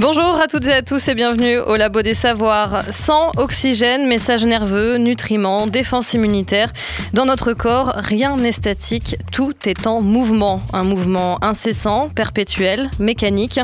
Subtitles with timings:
[0.00, 2.84] Bonjour à toutes et à tous et bienvenue au Labo des Savoirs.
[2.92, 6.72] Sang, oxygène, message nerveux, nutriments, défense immunitaire.
[7.14, 10.62] Dans notre corps, rien n'est statique, tout est en mouvement.
[10.72, 13.58] Un mouvement incessant, perpétuel, mécanique.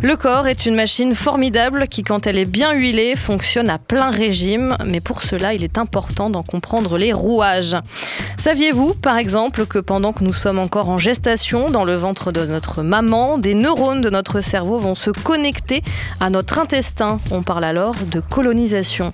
[0.00, 4.10] Le corps est une machine formidable qui, quand elle est bien huilée, fonctionne à plein
[4.10, 4.76] régime.
[4.86, 7.76] Mais pour cela, il est important d'en comprendre les rouages.
[8.38, 12.44] Saviez-vous, par exemple, que pendant que nous sommes encore en gestation dans le ventre de
[12.44, 15.71] notre maman, des neurones de notre cerveau vont se connecter
[16.20, 17.20] à notre intestin.
[17.30, 19.12] On parle alors de colonisation.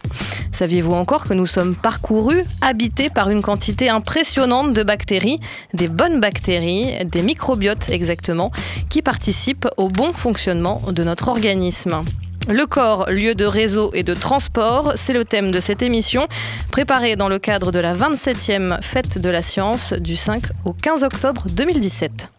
[0.51, 5.39] Saviez-vous encore que nous sommes parcourus, habités par une quantité impressionnante de bactéries,
[5.75, 8.51] des bonnes bactéries, des microbiotes exactement,
[8.89, 12.05] qui participent au bon fonctionnement de notre organisme?
[12.49, 16.27] Le corps, lieu de réseau et de transport, c'est le thème de cette émission,
[16.73, 21.05] préparée dans le cadre de la 27e Fête de la Science du 5 au 15
[21.05, 22.31] octobre 2017.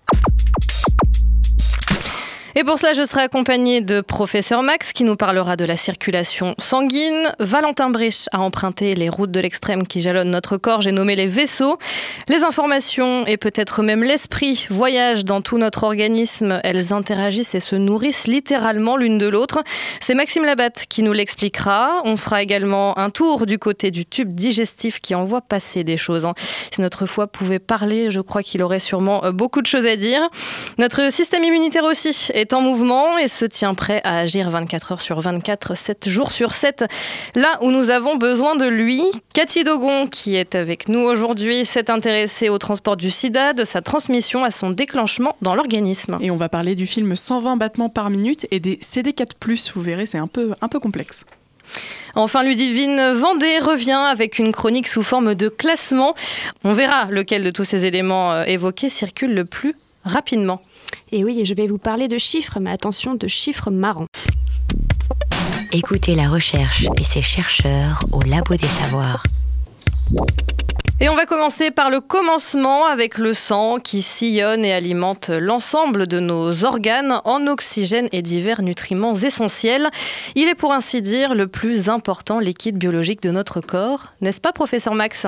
[2.59, 6.55] Et pour cela, je serai accompagnée de professeur Max qui nous parlera de la circulation
[6.57, 7.33] sanguine.
[7.39, 10.81] Valentin Brich a emprunté les routes de l'extrême qui jalonnent notre corps.
[10.81, 11.77] J'ai nommé les vaisseaux.
[12.27, 16.59] Les informations et peut-être même l'esprit voyagent dans tout notre organisme.
[16.65, 19.63] Elles interagissent et se nourrissent littéralement l'une de l'autre.
[20.01, 22.01] C'est Maxime Labatte qui nous l'expliquera.
[22.03, 26.25] On fera également un tour du côté du tube digestif qui envoie passer des choses.
[26.25, 26.33] hein.
[26.73, 29.95] Si notre foie pouvait parler, je crois qu'il aurait sûrement euh, beaucoup de choses à
[29.95, 30.27] dire.
[30.77, 35.01] Notre système immunitaire aussi est en mouvement et se tient prêt à agir 24 heures
[35.01, 36.85] sur 24, 7 jours sur 7,
[37.35, 39.01] là où nous avons besoin de lui.
[39.33, 43.81] Cathy Dogon, qui est avec nous aujourd'hui, s'est intéressée au transport du sida, de sa
[43.81, 46.17] transmission à son déclenchement dans l'organisme.
[46.21, 49.71] Et on va parler du film 120 battements par minute et des CD4+.
[49.75, 51.25] Vous verrez, c'est un peu, un peu complexe.
[52.15, 56.15] Enfin, Ludivine Vendée revient avec une chronique sous forme de classement.
[56.63, 60.61] On verra lequel de tous ces éléments euh, évoqués circule le plus rapidement.
[61.11, 64.07] Et oui, et je vais vous parler de chiffres, mais attention, de chiffres marrants.
[65.71, 69.23] Écoutez la recherche et ses chercheurs au labo des savoirs.
[71.01, 76.07] Et on va commencer par le commencement avec le sang qui sillonne et alimente l'ensemble
[76.07, 79.89] de nos organes en oxygène et divers nutriments essentiels.
[80.35, 84.51] Il est pour ainsi dire le plus important liquide biologique de notre corps, n'est-ce pas
[84.51, 85.25] professeur Max?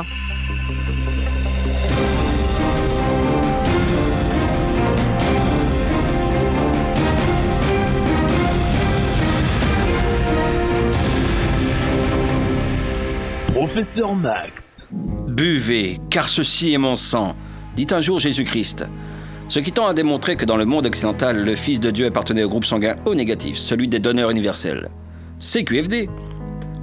[13.61, 14.87] Professeur Max.
[14.91, 17.35] Buvez, car ceci est mon sang,
[17.75, 18.87] dit un jour Jésus-Christ.
[19.49, 22.43] Ce qui tend à démontrer que dans le monde occidental, le Fils de Dieu appartenait
[22.43, 24.89] au groupe sanguin O négatif, celui des donneurs universels.
[25.37, 26.09] CQFD.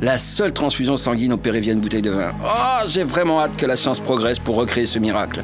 [0.02, 2.32] La seule transfusion sanguine opérée via une bouteille de vin.
[2.44, 5.42] Oh, j'ai vraiment hâte que la science progresse pour recréer ce miracle.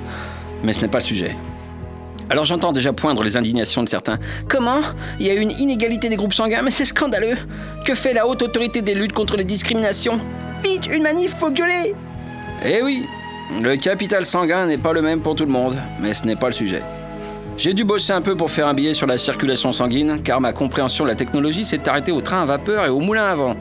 [0.62, 1.37] Mais ce n'est pas le sujet.
[2.30, 4.18] Alors j'entends déjà poindre les indignations de certains.
[4.48, 4.80] Comment?
[5.20, 7.36] Il y a une inégalité des groupes sanguins, mais c'est scandaleux.
[7.84, 10.18] Que fait la haute autorité des luttes contre les discriminations?
[10.62, 11.94] Vite, une manif, faut gueuler
[12.64, 13.06] Eh oui,
[13.60, 16.46] le capital sanguin n'est pas le même pour tout le monde, mais ce n'est pas
[16.46, 16.82] le sujet.
[17.56, 20.52] J'ai dû bosser un peu pour faire un billet sur la circulation sanguine, car ma
[20.52, 23.54] compréhension de la technologie s'est arrêtée au train à vapeur et au moulin à vent.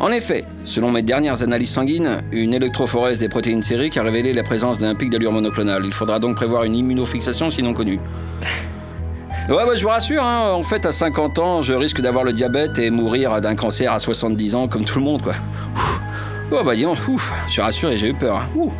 [0.00, 4.42] En effet, selon mes dernières analyses sanguines, une électrophorèse des protéines sériques a révélé la
[4.42, 5.82] présence d'un pic d'allure monoclonale.
[5.84, 8.00] Il faudra donc prévoir une immunofixation sinon connue.
[9.48, 12.32] Ouais, bah, je vous rassure, hein, en fait, à 50 ans, je risque d'avoir le
[12.32, 15.32] diabète et mourir d'un cancer à 70 ans, comme tout le monde, quoi.
[15.74, 16.00] Ouf.
[16.52, 18.36] Oh, bah, dis donc, ouf, je suis rassuré, j'ai eu peur.
[18.36, 18.48] hein.
[18.54, 18.70] Ouh.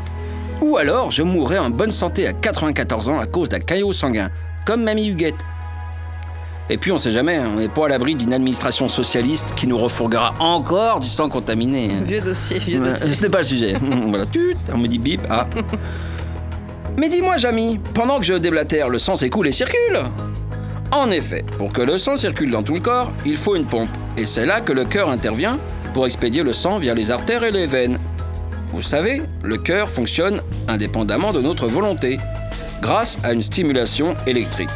[0.61, 4.29] Ou alors, je mourrai en bonne santé à 94 ans à cause d'un caillot sanguin,
[4.65, 5.41] comme Mamie Huguette.
[6.73, 9.67] Et puis, on sait jamais, hein, on n'est pas à l'abri d'une administration socialiste qui
[9.67, 11.91] nous refourguera encore du sang contaminé.
[12.05, 13.13] Vieux dossier, vieux dossier.
[13.13, 13.75] Ce n'est pas le sujet.
[14.07, 15.49] voilà, tut, on me dit bip, ah.
[16.97, 20.01] Mais dis-moi, Jamy, pendant que je déblatère, le sang s'écoule et circule
[20.93, 23.89] En effet, pour que le sang circule dans tout le corps, il faut une pompe.
[24.16, 25.59] Et c'est là que le cœur intervient
[25.93, 27.99] pour expédier le sang via les artères et les veines.
[28.73, 32.19] Vous savez, le cœur fonctionne indépendamment de notre volonté,
[32.81, 34.69] grâce à une stimulation électrique.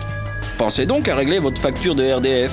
[0.59, 2.53] Pensez donc à régler votre facture de RDF.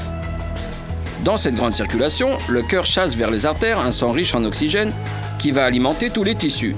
[1.24, 4.92] Dans cette grande circulation, le cœur chasse vers les artères un sang riche en oxygène
[5.38, 6.75] qui va alimenter tous les tissus.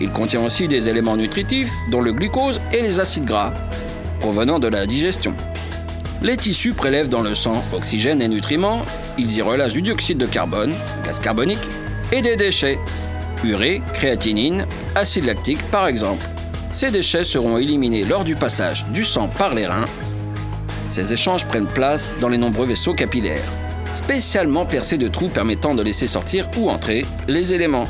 [0.00, 3.52] Il contient aussi des éléments nutritifs, dont le glucose et les acides gras,
[4.18, 5.34] provenant de la digestion.
[6.22, 8.82] Les tissus prélèvent dans le sang oxygène et nutriments,
[9.18, 10.74] ils y relâchent du dioxyde de carbone,
[11.04, 11.58] gaz carbonique,
[12.12, 12.78] et des déchets,
[13.44, 14.66] urée, créatinine,
[14.96, 16.26] acide lactique par exemple.
[16.72, 19.86] Ces déchets seront éliminés lors du passage du sang par les reins.
[20.90, 23.44] Ces échanges prennent place dans les nombreux vaisseaux capillaires,
[23.92, 27.86] spécialement percés de trous permettant de laisser sortir ou entrer les éléments.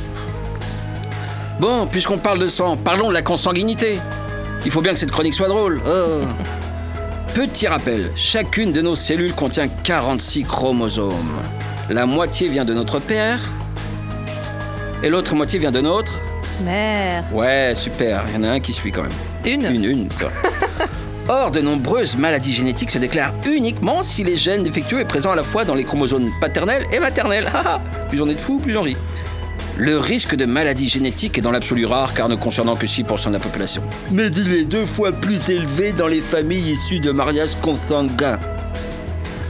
[1.59, 3.99] Bon, puisqu'on parle de sang, parlons de la consanguinité.
[4.67, 5.81] Il faut bien que cette chronique soit drôle.
[5.87, 6.25] Oh.
[7.35, 11.41] Petit rappel, chacune de nos cellules contient 46 chromosomes.
[11.89, 13.41] La moitié vient de notre père
[15.03, 16.19] et l'autre moitié vient de notre.
[16.63, 17.25] Mère.
[17.33, 19.11] Ouais, super, il y en a un qui suit quand même.
[19.47, 19.75] Une.
[19.75, 20.29] Une, une, ça.
[21.33, 25.37] Or, de nombreuses maladies génétiques se déclarent uniquement si les gènes défectueux est présent à
[25.37, 27.49] la fois dans les chromosomes paternels et maternels.
[28.09, 28.97] plus on est de fous, plus on rit.
[29.77, 33.35] Le risque de maladie génétique est dans l'absolu rare car ne concernant que 6% de
[33.35, 33.81] la population.
[34.11, 38.41] Mais il est deux fois plus élevé dans les familles issues de mariages consanguins.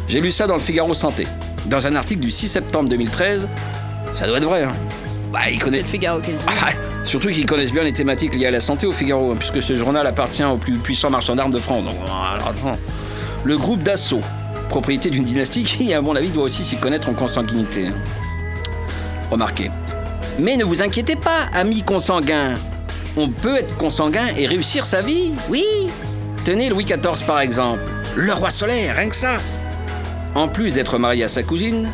[0.07, 1.27] J'ai lu ça dans le Figaro Santé.
[1.65, 3.49] Dans un article du 6 septembre 2013,
[4.15, 4.65] ça doit être vrai.
[4.65, 4.73] Hein.
[5.33, 5.79] Bah, il C'est connaît...
[5.79, 6.45] le Figaro qui le dit.
[6.47, 6.73] Ah,
[7.05, 9.75] surtout qu'ils connaissent bien les thématiques liées à la santé au Figaro, hein, puisque ce
[9.77, 11.85] journal appartient au plus puissant marchand d'armes de France.
[13.45, 14.21] Le groupe Dassault,
[14.69, 17.89] propriété d'une dynastie qui, à mon avis, doit aussi s'y connaître en consanguinité.
[17.89, 17.95] hein.
[19.31, 19.71] Remarquez.
[20.39, 22.55] Mais ne vous inquiétez pas, amis consanguins.
[23.17, 25.65] On peut être consanguin et réussir sa vie, oui.
[26.45, 27.83] Tenez Louis XIV par exemple,
[28.17, 29.37] le roi solaire, rien que ça.
[30.35, 31.91] En plus d'être marié à sa cousine,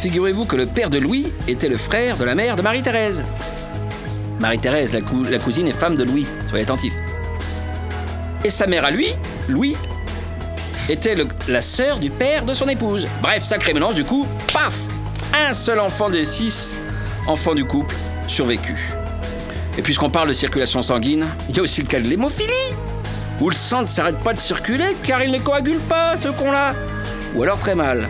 [0.00, 3.24] figurez-vous que le père de Louis était le frère de la mère de Marie-Thérèse.
[4.40, 6.94] Marie-Thérèse, la, cou- la cousine et femme de Louis, soyez attentifs.
[8.44, 9.08] Et sa mère à lui,
[9.48, 9.76] Louis,
[10.88, 13.06] était le- la sœur du père de son épouse.
[13.22, 14.74] Bref, sacré mélange, du coup, paf
[15.48, 16.76] Un seul enfant des six
[17.26, 17.94] enfants du couple
[18.26, 18.76] survécu.
[19.78, 22.52] Et puisqu'on parle de circulation sanguine, il y a aussi le cas de l'hémophilie,
[23.40, 26.72] où le sang ne s'arrête pas de circuler car il ne coagule pas, ce con-là.
[27.34, 28.08] Ou alors très mal.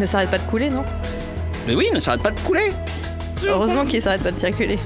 [0.00, 0.84] Ne s'arrête pas de couler, non?
[1.66, 2.72] Mais oui, ne s'arrête pas de couler.
[3.46, 4.78] Heureusement qu'il s'arrête pas de circuler.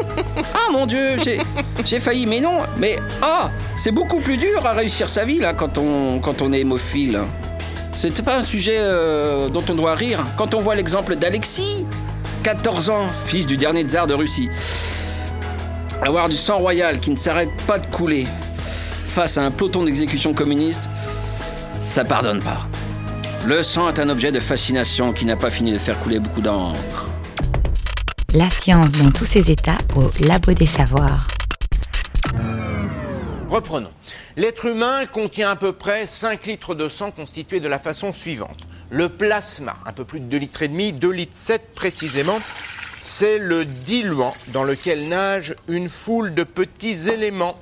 [0.54, 1.16] Ah mon dieu,
[1.84, 5.54] j'ai, failli, mais non, mais ah, c'est beaucoup plus dur à réussir sa vie là
[5.54, 7.20] quand on, est hémophile.
[7.94, 10.24] C'était pas un sujet euh, dont on doit rire.
[10.36, 11.86] Quand on voit l'exemple d'Alexis,
[12.42, 14.48] 14 ans, fils du dernier tsar de Russie.
[16.02, 18.26] Avoir du sang royal qui ne s'arrête pas de couler
[19.06, 20.88] face à un peloton d'exécution communiste,
[21.78, 22.66] ça pardonne pas.
[23.46, 26.40] Le sang est un objet de fascination qui n'a pas fini de faire couler beaucoup
[26.40, 27.08] d'encre.
[28.32, 31.26] La science dans tous ses états au Labo des Savoirs.
[33.48, 33.90] Reprenons.
[34.36, 38.60] L'être humain contient à peu près 5 litres de sang constitué de la façon suivante.
[38.88, 42.38] Le plasma, un peu plus de 2 litres et demi, 2 litres 7 précisément,
[43.02, 47.58] c'est le diluant dans lequel nage une foule de petits éléments.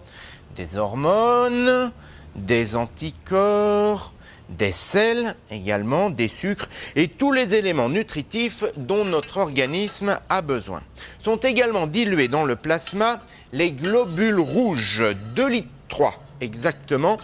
[0.55, 1.93] Des hormones,
[2.37, 4.13] des anticorps,
[4.49, 10.83] des sels également, des sucres et tous les éléments nutritifs dont notre organisme a besoin.
[11.21, 13.19] Sont également dilués dans le plasma
[13.53, 15.05] les globules rouges,
[15.35, 17.17] 2 litres 3 exactement.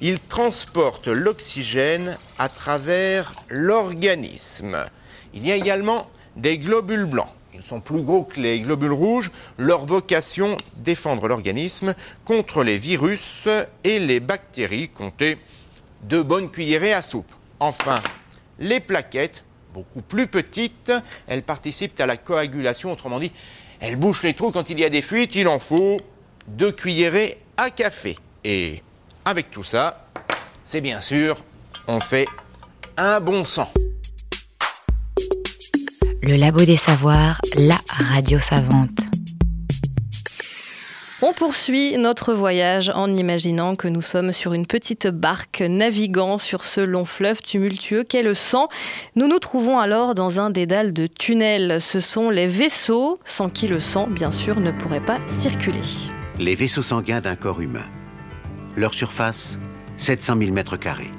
[0.00, 4.84] Ils transportent l'oxygène à travers l'organisme.
[5.34, 7.28] Il y a également des globules blancs.
[7.54, 9.30] Ils sont plus gros que les globules rouges.
[9.58, 11.94] Leur vocation, défendre l'organisme
[12.24, 13.48] contre les virus
[13.84, 14.88] et les bactéries.
[14.88, 15.38] Comptez
[16.02, 17.32] deux bonnes cuillerées à soupe.
[17.60, 17.94] Enfin,
[18.58, 20.92] les plaquettes, beaucoup plus petites,
[21.26, 23.32] elles participent à la coagulation, autrement dit,
[23.80, 25.98] elles bouchent les trous quand il y a des fuites, il en faut
[26.48, 28.16] deux cuillerées à café.
[28.44, 28.82] Et
[29.24, 30.06] avec tout ça,
[30.64, 31.44] c'est bien sûr,
[31.86, 32.26] on fait
[32.96, 33.68] un bon sang.
[36.22, 39.11] Le Labo des Savoirs, la radio savante.
[41.24, 46.64] On poursuit notre voyage en imaginant que nous sommes sur une petite barque naviguant sur
[46.64, 48.66] ce long fleuve tumultueux qu'est le sang.
[49.14, 51.80] Nous nous trouvons alors dans un dédale de tunnels.
[51.80, 55.78] Ce sont les vaisseaux sans qui le sang, bien sûr, ne pourrait pas circuler.
[56.40, 57.86] Les vaisseaux sanguins d'un corps humain.
[58.74, 59.60] Leur surface,
[59.98, 61.12] 700 000 mètres carrés.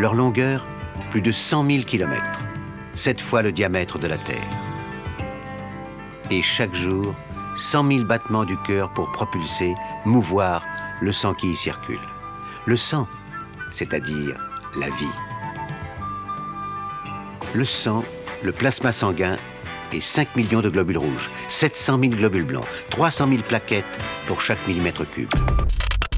[0.00, 0.66] Leur longueur,
[1.12, 2.40] plus de 100 000 kilomètres.
[2.94, 4.50] Sept fois le diamètre de la Terre.
[6.32, 7.14] Et chaque jour,
[7.56, 10.62] 100 000 battements du cœur pour propulser, mouvoir
[11.00, 12.00] le sang qui y circule.
[12.66, 13.06] Le sang,
[13.72, 14.36] c'est-à-dire
[14.78, 15.06] la vie.
[17.54, 18.04] Le sang,
[18.42, 19.36] le plasma sanguin
[19.92, 23.84] et 5 millions de globules rouges, 700 000 globules blancs, 300 000 plaquettes
[24.26, 25.30] pour chaque millimètre cube.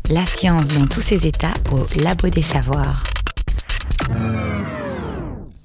[0.09, 3.03] La science dans tous ses états au Labo des Savoirs.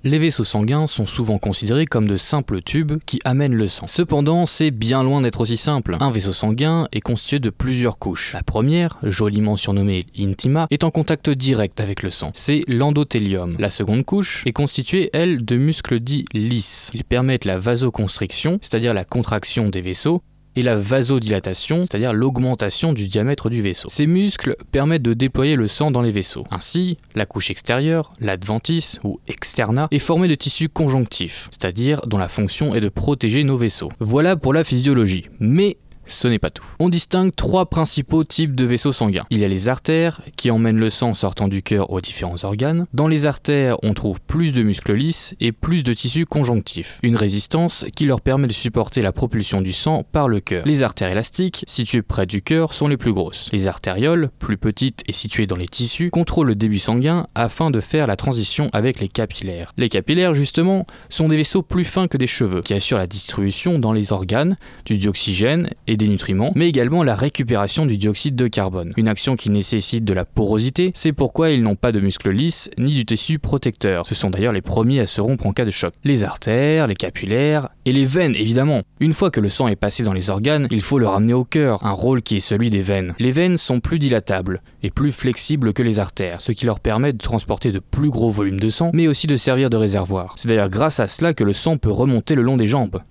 [0.03, 3.85] Les vaisseaux sanguins sont souvent considérés comme de simples tubes qui amènent le sang.
[3.85, 5.97] Cependant, c'est bien loin d'être aussi simple.
[5.99, 8.33] Un vaisseau sanguin est constitué de plusieurs couches.
[8.33, 12.31] La première, joliment surnommée intima, est en contact direct avec le sang.
[12.33, 13.55] C'est l'endothélium.
[13.59, 16.89] La seconde couche est constituée, elle, de muscles dits lisses.
[16.95, 20.23] Ils permettent la vasoconstriction, c'est-à-dire la contraction des vaisseaux,
[20.55, 23.87] et la vasodilatation, c'est-à-dire l'augmentation du diamètre du vaisseau.
[23.89, 26.43] Ces muscles permettent de déployer le sang dans les vaisseaux.
[26.51, 32.27] Ainsi, la couche extérieure, l'adventice ou externa, est formée de tissus conjonctifs, c'est-à-dire dont la
[32.27, 33.89] fonction est de protéger nos vaisseaux.
[33.99, 35.25] Voilà pour la physiologie.
[35.39, 35.77] Mais
[36.11, 36.65] ce n'est pas tout.
[36.79, 39.25] On distingue trois principaux types de vaisseaux sanguins.
[39.29, 42.85] Il y a les artères, qui emmènent le sang sortant du cœur aux différents organes.
[42.93, 46.99] Dans les artères, on trouve plus de muscles lisses et plus de tissus conjonctifs.
[47.03, 50.65] Une résistance qui leur permet de supporter la propulsion du sang par le cœur.
[50.65, 53.49] Les artères élastiques, situées près du cœur, sont les plus grosses.
[53.51, 57.79] Les artérioles, plus petites et situées dans les tissus, contrôlent le début sanguin afin de
[57.79, 59.73] faire la transition avec les capillaires.
[59.77, 63.79] Les capillaires, justement, sont des vaisseaux plus fins que des cheveux, qui assurent la distribution
[63.79, 68.47] dans les organes du dioxygène et des nutriments, mais également la récupération du dioxyde de
[68.47, 68.93] carbone.
[68.97, 72.69] Une action qui nécessite de la porosité, c'est pourquoi ils n'ont pas de muscles lisses
[72.77, 74.05] ni du tissu protecteur.
[74.05, 75.93] Ce sont d'ailleurs les premiers à se rompre en cas de choc.
[76.03, 78.81] Les artères, les capillaires et les veines évidemment.
[78.99, 81.43] Une fois que le sang est passé dans les organes, il faut le ramener au
[81.43, 83.13] cœur, un rôle qui est celui des veines.
[83.19, 87.13] Les veines sont plus dilatables et plus flexibles que les artères, ce qui leur permet
[87.13, 90.33] de transporter de plus gros volumes de sang, mais aussi de servir de réservoir.
[90.37, 93.01] C'est d'ailleurs grâce à cela que le sang peut remonter le long des jambes.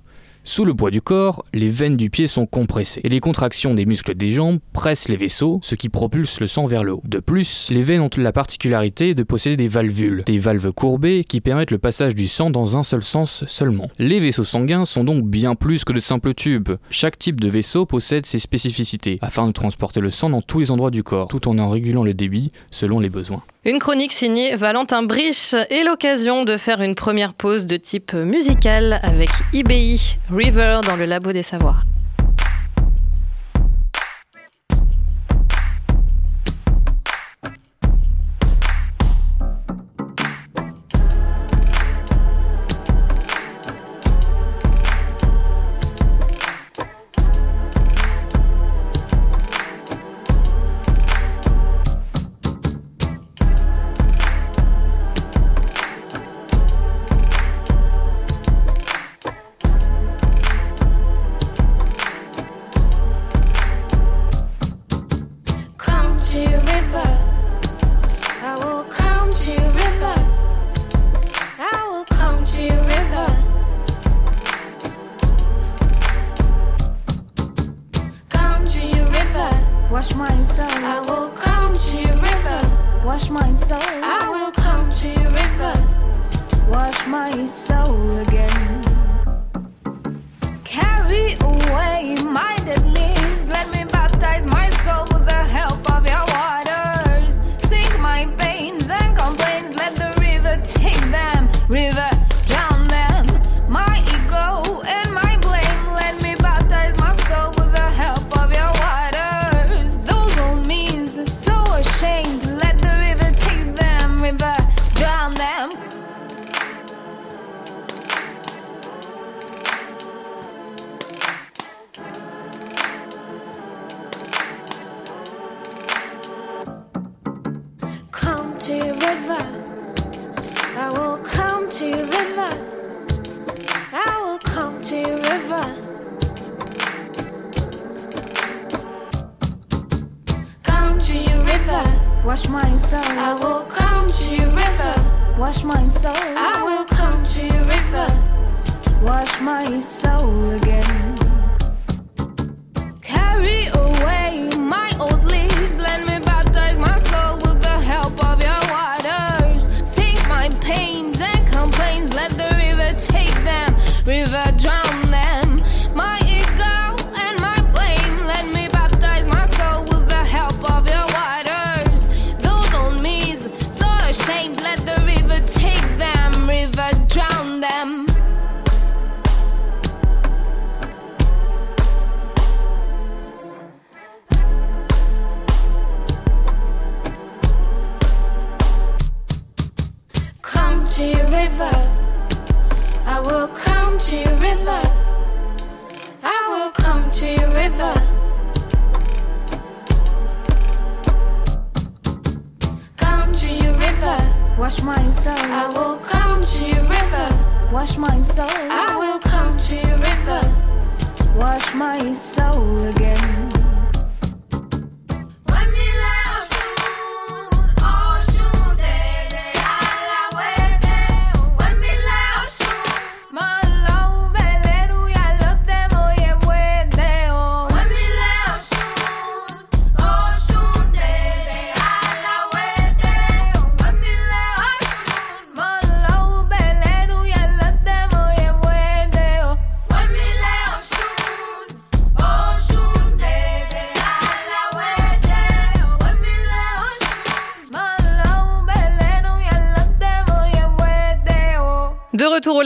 [0.43, 3.85] Sous le poids du corps, les veines du pied sont compressées et les contractions des
[3.85, 7.03] muscles des jambes pressent les vaisseaux, ce qui propulse le sang vers le haut.
[7.07, 11.41] De plus, les veines ont la particularité de posséder des valvules, des valves courbées qui
[11.41, 13.91] permettent le passage du sang dans un seul sens seulement.
[13.99, 16.71] Les vaisseaux sanguins sont donc bien plus que de simples tubes.
[16.89, 20.71] Chaque type de vaisseau possède ses spécificités afin de transporter le sang dans tous les
[20.71, 23.43] endroits du corps, tout en en régulant le débit selon les besoins.
[23.67, 28.99] Une chronique signée Valentin Brich et l'occasion de faire une première pause de type musical
[29.03, 31.83] avec IBI River dans le Labo des Savoirs.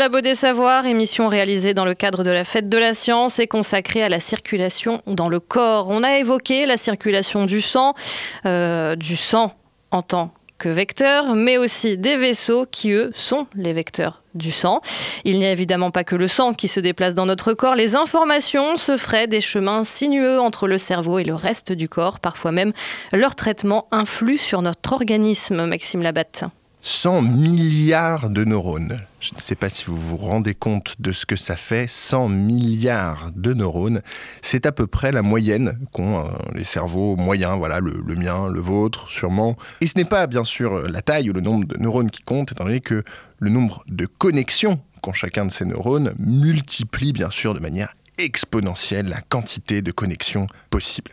[0.04, 3.46] Labo des Savoirs, émission réalisée dans le cadre de la Fête de la Science et
[3.46, 5.86] consacrée à la circulation dans le corps.
[5.88, 7.94] On a évoqué la circulation du sang,
[8.44, 9.54] euh, du sang
[9.92, 14.82] en tant que vecteur, mais aussi des vaisseaux qui, eux, sont les vecteurs du sang.
[15.24, 17.96] Il n'y a évidemment pas que le sang qui se déplace dans notre corps, les
[17.96, 22.52] informations se feraient des chemins sinueux entre le cerveau et le reste du corps, parfois
[22.52, 22.74] même
[23.10, 26.44] leur traitement influe sur notre organisme, Maxime Labatte.
[26.86, 29.00] 100 milliards de neurones.
[29.18, 32.28] Je ne sais pas si vous vous rendez compte de ce que ça fait, 100
[32.28, 34.02] milliards de neurones.
[34.42, 38.60] C'est à peu près la moyenne qu'ont euh, les cerveaux moyens, voilà, le, mien, le
[38.60, 39.56] vôtre, sûrement.
[39.80, 42.52] Et ce n'est pas bien sûr la taille ou le nombre de neurones qui compte,
[42.52, 43.02] étant donné que
[43.38, 49.08] le nombre de connexions qu'ont chacun de ces neurones multiplie bien sûr de manière exponentielle
[49.08, 51.12] la quantité de connexions possibles.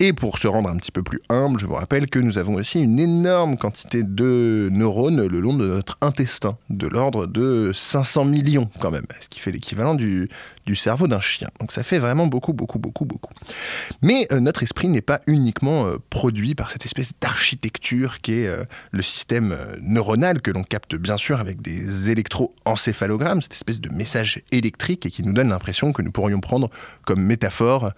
[0.00, 2.54] Et pour se rendre un petit peu plus humble, je vous rappelle que nous avons
[2.54, 8.24] aussi une énorme quantité de neurones le long de notre intestin, de l'ordre de 500
[8.24, 10.28] millions quand même, ce qui fait l'équivalent du,
[10.66, 11.48] du cerveau d'un chien.
[11.60, 13.32] Donc ça fait vraiment beaucoup, beaucoup, beaucoup, beaucoup.
[14.00, 18.46] Mais euh, notre esprit n'est pas uniquement euh, produit par cette espèce d'architecture qui est
[18.46, 23.90] euh, le système neuronal que l'on capte bien sûr avec des électroencéphalogrammes, cette espèce de
[23.90, 26.70] message électrique et qui nous donne l'impression que nous pourrions prendre
[27.04, 27.90] comme métaphore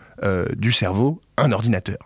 [0.57, 1.99] du cerveau un ordinateur.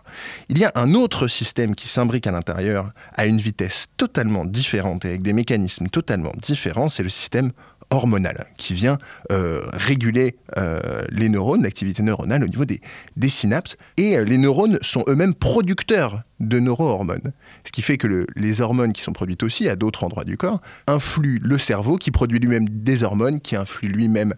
[0.49, 5.05] Il y a un autre système qui s'imbrique à l'intérieur à une vitesse totalement différente
[5.05, 7.51] et avec des mécanismes totalement différents, c'est le système
[7.91, 8.97] hormonal qui vient
[9.31, 12.81] euh, réguler euh, les neurones, l'activité neuronale au niveau des,
[13.17, 13.77] des synapses.
[13.97, 17.33] Et euh, les neurones sont eux-mêmes producteurs de neurohormones.
[17.65, 20.37] Ce qui fait que le- les hormones qui sont produites aussi à d'autres endroits du
[20.37, 24.33] corps influent le cerveau qui produit lui-même des hormones qui influent lui-même,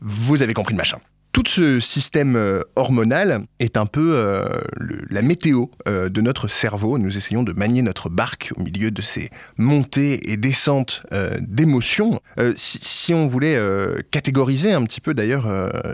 [0.00, 0.98] vous avez compris le machin.
[1.32, 4.48] Tout ce système euh, hormonal est un peu euh,
[5.10, 6.98] la météo euh, de notre cerveau.
[6.98, 11.02] Nous essayons de manier notre barque au milieu de ces montées et descentes
[11.40, 12.20] d'émotions.
[12.56, 13.58] Si, on voulait
[14.10, 15.46] catégoriser un petit peu d'ailleurs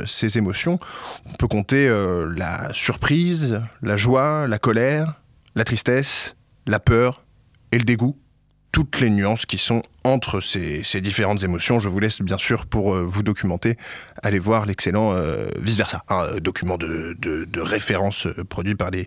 [0.06, 0.78] ces émotions,
[1.26, 1.88] on peut compter
[2.36, 5.20] la surprise, la joie, la colère,
[5.54, 7.24] la tristesse, la peur
[7.72, 8.16] et le dégoût
[8.74, 11.78] toutes les nuances qui sont entre ces, différentes émotions.
[11.78, 13.76] Je vous laisse bien sûr pour euh, vous documenter,
[14.24, 17.16] aller voir l'excellent euh, Vice Versa, un euh, document de,
[17.60, 19.06] référence produit par les,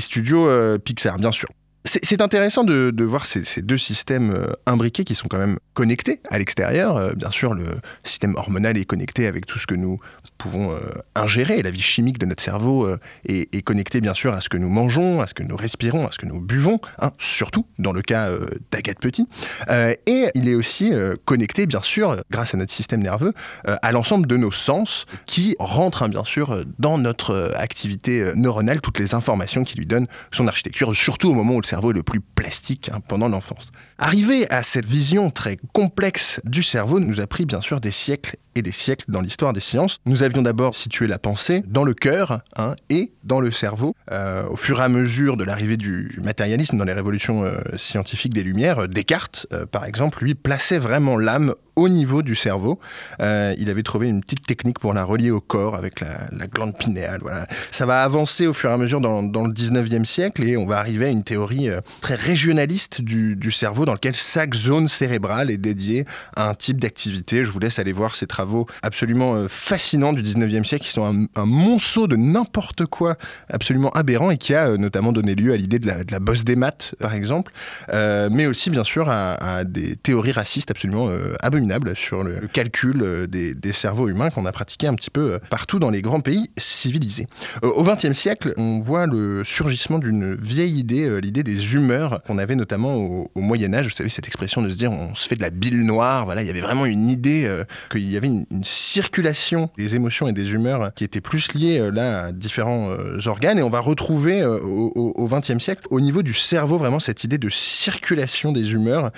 [0.00, 0.50] studios
[0.80, 1.48] Pixar, bien sûr.
[1.84, 4.34] C'est intéressant de, voir ces, deux systèmes
[4.66, 7.14] imbriqués qui sont quand même connectés à l'extérieur.
[7.14, 7.66] Bien sûr, le
[8.02, 10.00] système hormonal est connecté avec tout ce que nous
[10.44, 10.78] pouvons euh,
[11.14, 11.62] ingérer.
[11.62, 14.58] La vie chimique de notre cerveau euh, est, est connectée bien sûr à ce que
[14.58, 17.92] nous mangeons, à ce que nous respirons, à ce que nous buvons, hein, surtout dans
[17.92, 19.26] le cas euh, d'Agathe Petit.
[19.70, 23.32] Euh, et il est aussi euh, connecté bien sûr, grâce à notre système nerveux,
[23.64, 28.98] à l'ensemble de nos sens qui rentrent hein, bien sûr dans notre activité neuronale, toutes
[28.98, 32.02] les informations qui lui donnent son architecture, surtout au moment où le cerveau est le
[32.02, 33.70] plus plastique hein, pendant l'enfance.
[33.98, 38.36] Arriver à cette vision très complexe du cerveau nous a pris bien sûr des siècles
[38.54, 39.98] et des siècles dans l'histoire des sciences.
[40.06, 43.94] Nous avions d'abord situé la pensée dans le cœur hein, et dans le cerveau.
[44.12, 48.34] Euh, au fur et à mesure de l'arrivée du matérialisme dans les révolutions euh, scientifiques
[48.34, 52.78] des Lumières, euh, Descartes, par exemple, lui plaçait vraiment l'âme au niveau du cerveau.
[53.18, 56.76] Il avait trouvé une petite technique pour la relier au corps avec la, la glande
[56.76, 57.18] pinéale.
[57.20, 57.48] Voilà.
[57.72, 60.78] Ça va avancer au fur et à mesure dans, le 19e siècle et on va
[60.78, 61.68] arriver à une théorie
[62.00, 66.04] très régionaliste du, du cerveau dans lequel chaque zone cérébrale est dédiée
[66.36, 67.42] à un type d'activité.
[67.42, 71.46] Je vous laisse aller voir ces travaux absolument fascinants du 19e siècle qui sont un,
[71.46, 73.16] monceau de n'importe quoi
[73.50, 76.56] absolument aberrant et qui a euh, notamment donné lieu à l'idée de la, bosse des
[76.56, 77.52] maths, par exemple,
[77.92, 83.26] euh, mais aussi bien sûr à, des théories racistes absolument euh, abominables sur le, calcul
[83.28, 87.26] des, cerveaux humains qu'on a pratiqué un petit peu partout dans les grands pays civilisés.
[87.62, 92.54] Au XXe siècle, on voit le surgissement d'une vieille idée, l'idée des humeurs qu'on avait
[92.54, 93.86] notamment au, au Moyen Âge.
[93.86, 96.24] Vous savez cette expression de se dire on se fait de la bile noire.
[96.24, 97.50] Voilà, il y avait vraiment une idée
[97.90, 101.78] qu'il y avait une, une circulation des émotions et des humeurs qui était plus liée
[101.78, 103.58] euh, là à différents euh, organes.
[103.58, 107.38] Et on va retrouver euh, au, XXe siècle, au niveau du cerveau, vraiment cette idée
[107.38, 109.10] de circulation des humeurs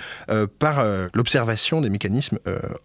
[0.59, 2.39] par l'observation des mécanismes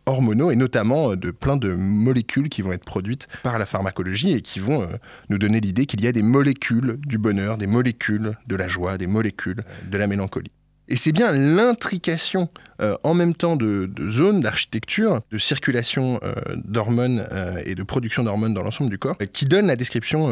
[0.07, 4.43] hormonaux et notamment de plein de molécules qui vont être produites par la pharmacologie et
[4.43, 4.87] qui vont
[5.31, 8.99] nous donner l'idée qu'il y a des molécules du bonheur, des molécules de la joie,
[8.99, 10.53] des molécules de la mélancolie.
[10.93, 12.51] Et c'est bien l'intrication
[12.83, 16.35] euh, en même temps de, zones d'architecture, de circulation euh,
[16.67, 20.29] d'hormones euh, et de production d'hormones dans l'ensemble du corps qui donne la description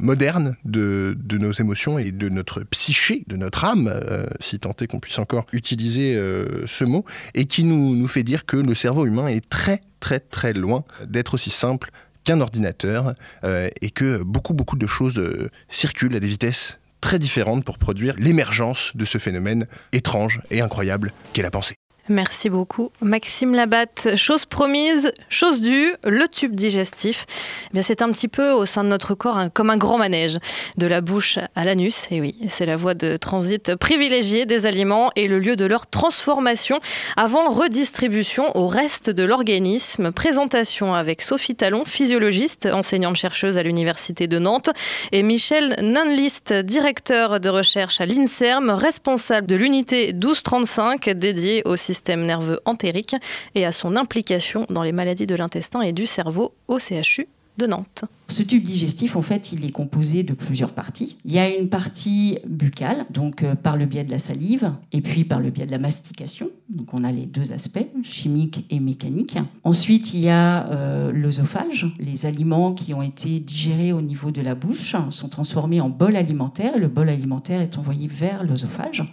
[0.00, 3.92] moderne de, nos émotions et de notre psyché, de notre âme,
[4.40, 6.20] si tant est qu'on puisse encore utiliser
[6.66, 10.52] ce mot, et qui nous, fait dire que le cerveau humain est très très très
[10.52, 11.90] loin d'être aussi simple
[12.24, 15.22] qu'un ordinateur et que beaucoup beaucoup de choses
[15.68, 21.12] circulent à des vitesses très différentes pour produire l'émergence de ce phénomène étrange et incroyable
[21.34, 21.74] qu'est la pensée.
[22.08, 24.16] Merci beaucoup, Maxime Labatte.
[24.16, 27.26] Chose promise, chose due, le tube digestif.
[27.70, 29.98] Eh bien, c'est un petit peu au sein de notre corps un- comme un grand
[29.98, 30.38] manège,
[30.76, 32.08] de la bouche à l'anus.
[32.10, 35.86] Et oui, c'est la voie de transit privilégiée des aliments et le lieu de leur
[35.86, 36.80] transformation
[37.16, 40.10] avant redistribution au reste de l'organisme.
[40.10, 44.70] Présentation avec Sophie Talon, physiologiste, enseignante-chercheuse à l'Université de Nantes,
[45.12, 51.91] et Michel Nunlist, directeur de recherche à l'INSERM, responsable de l'unité 1235 dédiée au système
[52.16, 53.16] nerveux entérique
[53.54, 57.28] et à son implication dans les maladies de l'intestin et du cerveau au CHU
[57.58, 58.04] de Nantes.
[58.28, 61.18] Ce tube digestif, en fait, il est composé de plusieurs parties.
[61.26, 65.02] Il y a une partie buccale, donc euh, par le biais de la salive, et
[65.02, 66.48] puis par le biais de la mastication.
[66.70, 69.36] Donc on a les deux aspects, chimique et mécanique.
[69.64, 71.86] Ensuite, il y a euh, l'œsophage.
[71.98, 76.16] Les aliments qui ont été digérés au niveau de la bouche sont transformés en bol
[76.16, 76.78] alimentaire.
[76.78, 79.04] Le bol alimentaire est envoyé vers l'œsophage.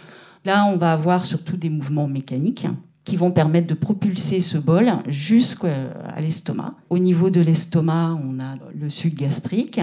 [0.44, 2.66] Là, on va avoir surtout des mouvements mécaniques
[3.04, 6.74] qui vont permettre de propulser ce bol jusqu'à l'estomac.
[6.88, 9.80] Au niveau de l'estomac, on a le suc gastrique,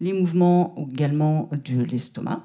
[0.00, 2.42] les mouvements également de l'estomac.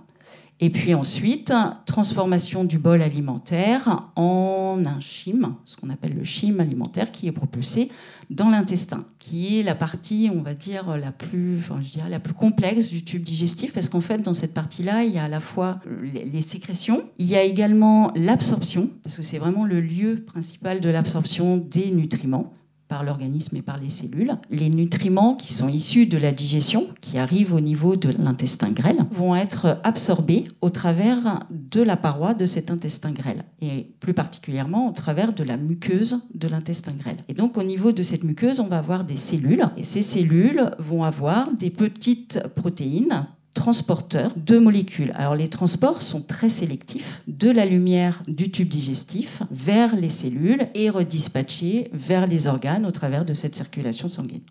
[0.61, 1.51] Et puis ensuite,
[1.85, 7.33] transformation du bol alimentaire en un chyme, ce qu'on appelle le chyme alimentaire, qui est
[7.33, 7.91] propulsé
[8.29, 12.33] dans l'intestin, qui est la partie, on va dire, la plus, enfin, je la plus
[12.33, 15.41] complexe du tube digestif, parce qu'en fait, dans cette partie-là, il y a à la
[15.41, 20.79] fois les sécrétions, il y a également l'absorption, parce que c'est vraiment le lieu principal
[20.79, 22.53] de l'absorption des nutriments
[22.87, 24.33] par l'organisme et par les cellules.
[24.49, 29.05] Les nutriments qui sont issus de la digestion, qui arrivent au niveau de l'intestin grêle,
[29.11, 34.89] vont être absorbés au travers de la paroi de cet intestin grêle, et plus particulièrement
[34.89, 37.17] au travers de la muqueuse de l'intestin grêle.
[37.27, 40.71] Et donc au niveau de cette muqueuse, on va avoir des cellules, et ces cellules
[40.79, 43.25] vont avoir des petites protéines
[43.65, 45.11] transporteurs de molécules.
[45.15, 50.67] Alors les transports sont très sélectifs de la lumière du tube digestif vers les cellules
[50.75, 54.43] et redispatchés vers les organes au travers de cette circulation sanguine.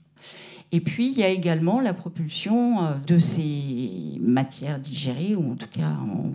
[0.72, 5.55] Et puis, il y a également la propulsion euh, de ces matières digérées, ou en
[5.55, 6.33] tout cas en,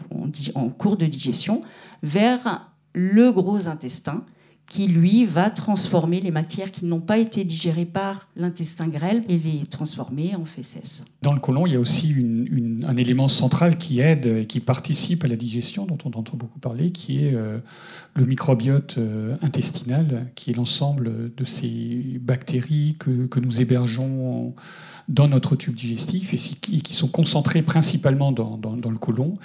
[0.55, 1.59] en cours de digestion,
[2.01, 4.23] vers le gros intestin,
[4.69, 9.37] qui, lui, va transformer les matières qui n'ont pas été digérées par l'intestin grêle et
[9.37, 11.05] les transformer en fesses.
[11.23, 12.15] Dans le côlon, il y a aussi
[12.87, 16.59] un élément central qui aide et qui participe à la digestion, dont on entend beaucoup
[16.59, 17.57] parler, qui est euh,
[18.13, 24.53] le microbiote euh, intestinal, qui est l'ensemble de ces bactéries que, nous hébergeons
[25.07, 28.59] dans notre tube digestif et qui sont concentrées principalement dans
[28.91, 29.37] le côlon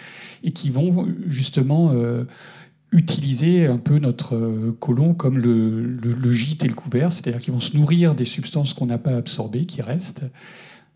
[0.42, 2.24] et qui vont justement euh,
[2.94, 7.40] utiliser un peu notre euh, côlon comme le, le- le gîte et le couvert, c'est-à-dire
[7.40, 10.22] qu'ils vont se nourrir des substances qu'on n'a pas absorbées, qui restent,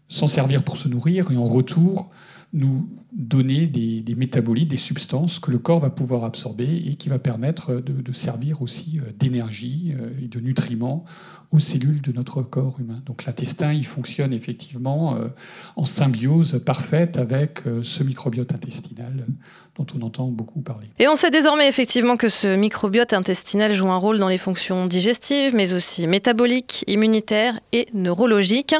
[0.08, 2.10] s'en servir pour se nourrir et en retour
[2.52, 7.18] nous donner des, métabolites, des substances que le corps va pouvoir absorber et qui va
[7.18, 11.04] permettre de, de servir aussi euh, d'énergie euh, et de nutriments
[11.50, 13.02] aux cellules de notre corps humain.
[13.06, 15.28] Donc l'intestin, il fonctionne effectivement euh,
[15.76, 19.26] en symbiose parfaite avec ce microbiote intestinal
[19.76, 20.88] dont on entend beaucoup parler.
[20.98, 24.86] Et on sait désormais effectivement que ce microbiote intestinal joue un rôle dans les fonctions
[24.86, 28.74] digestives, mais aussi métaboliques, immunitaires et neurologiques.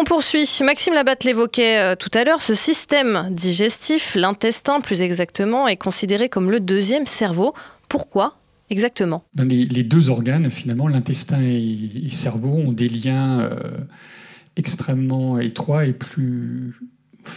[0.00, 0.48] On poursuit.
[0.64, 2.40] Maxime Labatte l'évoquait euh, tout à l'heure.
[2.40, 7.52] Ce système digestif, l'intestin plus exactement, est considéré comme le deuxième cerveau.
[7.88, 8.36] Pourquoi
[8.70, 9.24] exactement?
[9.34, 13.58] Dans les, deux organes, finalement, l'intestin et, et cerveau ont des liens euh,
[14.54, 16.76] extrêmement étroits et plus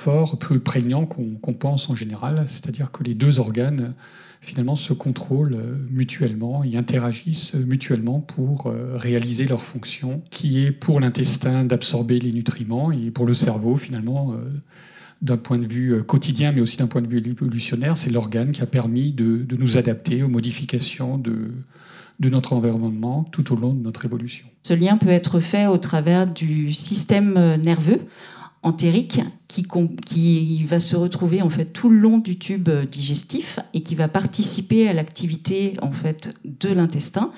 [0.02, 2.46] forts, plus prégnants qu'on pense en général.
[2.48, 3.94] C'est-à-dire que les deux organes,
[4.42, 5.58] finalement, se contrôlent
[5.92, 12.32] mutuellement et interagissent mutuellement pour euh, réaliser leur fonction, qui est pour l'intestin d'absorber les
[12.32, 14.50] nutriments et pour le cerveau, finalement, euh,
[15.22, 18.52] d'un point de vue euh, quotidien, mais aussi d'un point de vue évolutionnaire, c'est l'organe
[18.52, 21.52] qui a permis de, nous adapter aux modifications de,
[22.20, 24.48] notre environnement tout au long de notre évolution.
[24.64, 28.00] Ce lien peut être fait au travers du système nerveux
[28.64, 33.96] entérique qui, va se retrouver en fait tout le long du tube digestif et qui
[33.96, 37.32] va participer à l'activité en fait de l'intestin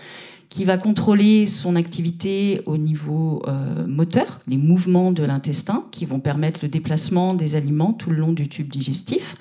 [0.53, 6.19] qui va contrôler son activité au niveau euh, moteur, les mouvements de l'intestin qui vont
[6.19, 9.35] permettre le déplacement des aliments tout le long du tube digestif,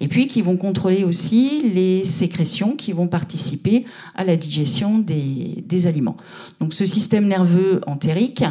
[0.00, 5.64] et puis qui vont contrôler aussi les sécrétions qui vont participer à la digestion des,
[5.66, 6.16] des aliments.
[6.60, 8.44] Donc ce système nerveux entérique,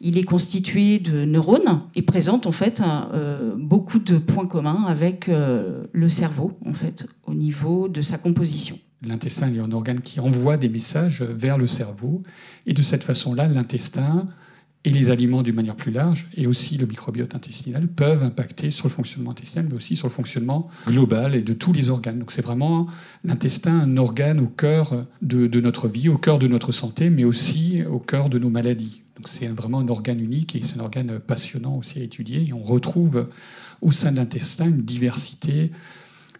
[0.00, 2.80] il est constitué de neurones et présente en fait
[3.12, 8.16] euh, beaucoup de points communs avec euh, le cerveau en fait au niveau de sa
[8.16, 8.78] composition.
[9.02, 12.22] L'intestin est un organe qui envoie des messages vers le cerveau.
[12.66, 14.28] Et de cette façon-là, l'intestin
[14.84, 18.86] et les aliments d'une manière plus large, et aussi le microbiote intestinal, peuvent impacter sur
[18.86, 22.18] le fonctionnement intestinal, mais aussi sur le fonctionnement global et de tous les organes.
[22.18, 22.86] Donc c'est vraiment
[23.24, 27.82] l'intestin un organe au cœur de, notre vie, au cœur de notre santé, mais aussi
[27.84, 29.02] au cœur de nos maladies.
[29.16, 32.46] Donc c'est vraiment un organe unique et c'est un organe passionnant aussi à étudier.
[32.48, 33.28] Et on retrouve
[33.80, 35.72] au sein de l'intestin une diversité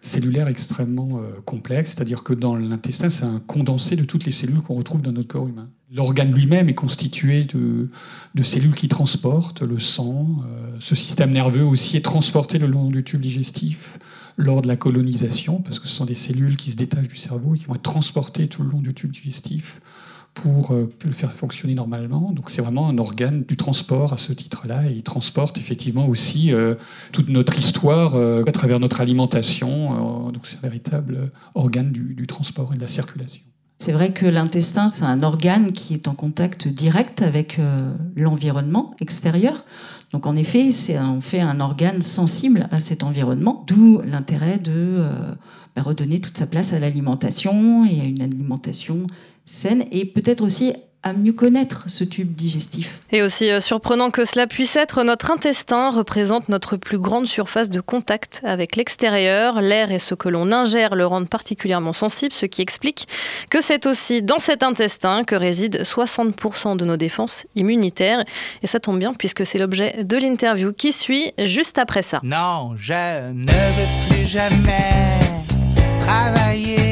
[0.01, 4.61] cellulaire extrêmement euh, complexe, c'est-à-dire que dans l'intestin, c'est un condensé de toutes les cellules
[4.61, 5.69] qu'on retrouve dans notre corps humain.
[5.91, 7.89] L'organe lui-même est constitué de,
[8.35, 10.43] de, cellules qui transportent le sang.
[10.47, 13.99] Euh, ce système nerveux aussi est transporté le long du tube digestif
[14.37, 17.55] lors de la colonisation, parce que ce sont des cellules qui se détachent du cerveau
[17.55, 19.81] et qui vont être transportées tout le long du tube digestif
[20.41, 22.31] pour euh, le faire fonctionner normalement.
[22.31, 26.53] Donc c'est vraiment un organe du transport à ce titre-là, et il transporte effectivement aussi
[26.53, 26.75] euh,
[27.11, 30.31] toute notre histoire euh, à travers notre alimentation.
[30.31, 33.41] Donc c'est un véritable organe du, transport et de la circulation.
[33.79, 37.59] C'est vrai que l'intestin, c'est un organe qui est en contact direct avec
[38.15, 39.63] l'environnement extérieur.
[40.11, 45.01] Donc en effet, en fait un organe sensible à cet environnement, d'où l'intérêt de
[45.75, 49.07] bah, redonner toute sa place à l'alimentation et à une alimentation
[49.49, 52.99] saine et peut-être aussi à mieux connaître ce tube digestif.
[53.11, 57.69] Et aussi euh, surprenant que cela puisse être, notre intestin représente notre plus grande surface
[57.69, 59.61] de contact avec l'extérieur.
[59.61, 63.07] L'air et ce que l'on ingère le rendent particulièrement sensible, ce qui explique
[63.49, 68.25] que c'est aussi dans cet intestin que résident 60% de nos défenses immunitaires.
[68.61, 72.19] Et ça tombe bien puisque c'est l'objet de l'interview qui suit juste après ça.
[72.23, 75.17] Non, je ne veux plus jamais
[76.01, 76.88] travailler.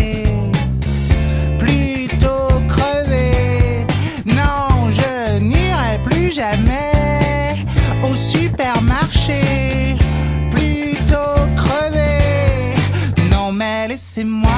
[14.07, 14.49] Laissez-moi,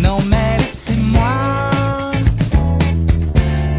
[0.00, 1.70] non mais laissez-moi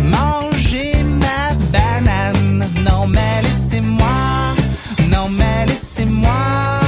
[0.01, 2.67] manger ma banane.
[2.83, 4.53] Non mais laissez-moi,
[5.09, 6.79] non mais laissez-moi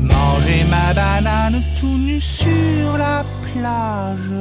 [0.00, 4.32] manger ma banane tout nu sur la plage.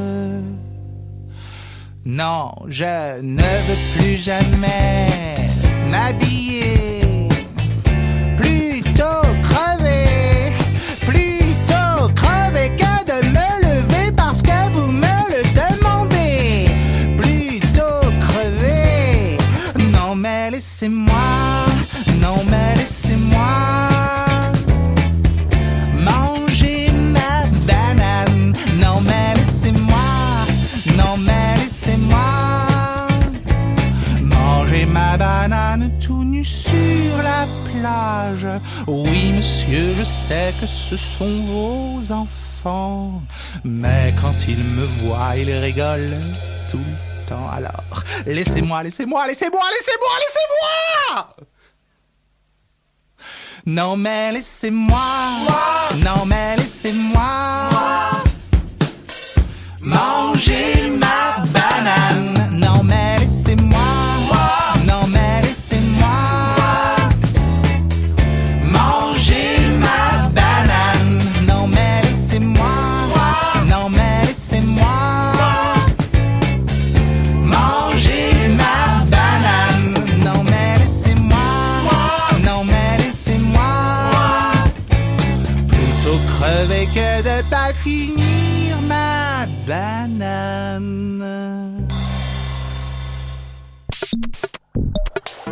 [2.05, 5.05] Non, je ne veux plus jamais
[5.91, 7.27] m'habiller.
[8.37, 10.28] Plutôt crever,
[40.53, 43.21] que ce sont vos enfants,
[43.63, 46.17] mais quand ils me voient, ils rigolent
[46.71, 47.49] tout le temps.
[47.51, 51.35] Alors, laissez-moi, laissez-moi, laissez-moi, laissez-moi, laissez-moi!
[53.65, 54.97] Non, mais laissez-moi,
[55.97, 57.69] non, mais laissez-moi.
[59.81, 61.28] Manger ma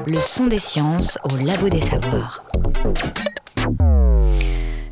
[0.10, 2.42] Le son des sciences au labo des savoirs.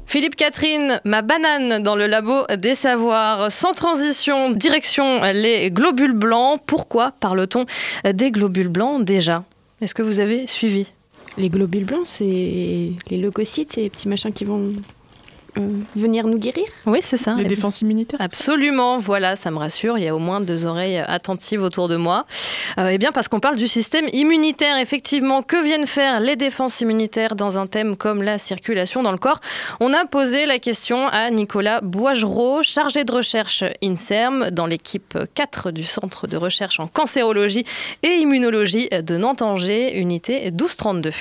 [0.06, 3.50] Philippe Catherine, ma banane dans le labo des savoirs.
[3.50, 6.60] Sans transition, direction les globules blancs.
[6.66, 7.66] Pourquoi parle-t-on
[8.12, 9.46] des globules blancs déjà?
[9.80, 10.88] Est-ce que vous avez suivi?
[11.38, 14.74] Les globules blancs, c'est les leucocytes, ces petits machins qui vont
[15.96, 17.36] venir nous guérir Oui, c'est ça.
[17.36, 19.98] Les défenses immunitaires Absolument, voilà, ça me rassure.
[19.98, 22.26] Il y a au moins deux oreilles attentives autour de moi.
[22.78, 26.82] Euh, eh bien, parce qu'on parle du système immunitaire, effectivement, que viennent faire les défenses
[26.82, 29.40] immunitaires dans un thème comme la circulation dans le corps?
[29.80, 35.72] On a posé la question à Nicolas Boigereau, chargé de recherche INSERM dans l'équipe 4
[35.72, 37.66] du Centre de recherche en cancérologie
[38.04, 41.12] et immunologie de Nantes-Angers, unité 1232.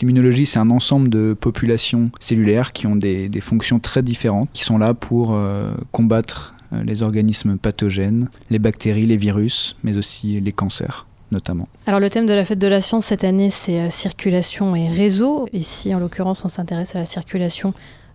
[0.00, 4.64] L'immunologie, c'est un ensemble de populations cellulaires qui ont des, des fonctions très différentes, qui
[4.64, 10.40] sont là pour euh, combattre euh, les organismes pathogènes, les bactéries, les virus, mais aussi
[10.40, 11.66] les cancers notamment.
[11.86, 14.88] Alors le thème de la fête de la science cette année, c'est euh, circulation et
[14.88, 15.48] réseau.
[15.54, 17.72] Ici, en l'occurrence, on s'intéresse à la circulation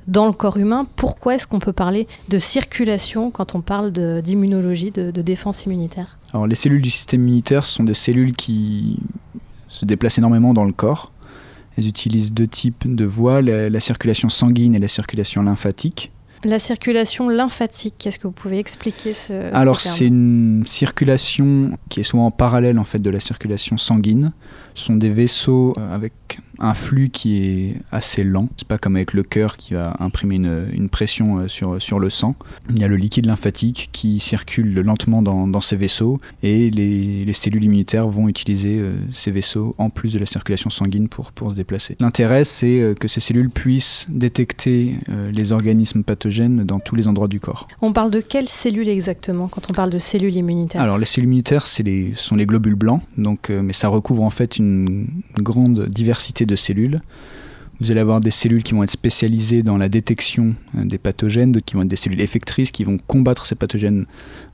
[0.08, 0.86] dans le corps humain.
[0.96, 5.66] Pourquoi est-ce qu'on peut parler de circulation quand on parle de- d'immunologie, de, de défense
[5.66, 6.18] immunitaire?
[6.32, 9.00] Alors les cellules du système immunitaire ce sont des cellules qui
[9.68, 11.12] se déplacent énormément dans le corps.
[11.78, 16.12] Elles utilisent deux types de voies, la, la circulation sanguine et la circulation lymphatique.
[16.44, 22.02] La circulation lymphatique, est-ce que vous pouvez expliquer ce Alors ce c'est une circulation qui
[22.02, 24.34] est souvent en parallèle en fait de la circulation sanguine.
[24.76, 26.14] Ce sont des vaisseaux euh, avec
[26.60, 28.50] un flux qui est assez lent.
[28.58, 32.00] C'est pas comme avec le cœur qui va imprimer une, une pression euh, sur, sur
[32.00, 32.36] le sang.
[32.70, 37.26] Il y a le liquide lymphatique qui circule lentement dans, dans ces vaisseaux et les,
[37.26, 41.32] les cellules immunitaires vont utiliser euh, ces vaisseaux en plus de la circulation sanguine pour,
[41.32, 41.96] pour se déplacer.
[42.00, 44.96] L'intérêt c'est euh, que ces cellules puissent détecter
[45.32, 47.68] les organismes pathogènes dans tous les endroits du corps.
[47.82, 50.82] On parle de quelles cellules exactement quand on parle de cellules immunitaires?
[50.82, 54.30] Alors les cellules immunitaires, c'est les, sont les globules blancs, donc, mais ça recouvre en
[54.30, 57.02] fait une grande diversité de cellules.
[57.80, 61.62] Vous allez avoir des cellules qui vont être spécialisées dans la détection euh, des pathogènes,
[61.62, 64.08] qui vont être des cellules effectrices qui vont combattre ces pathogènes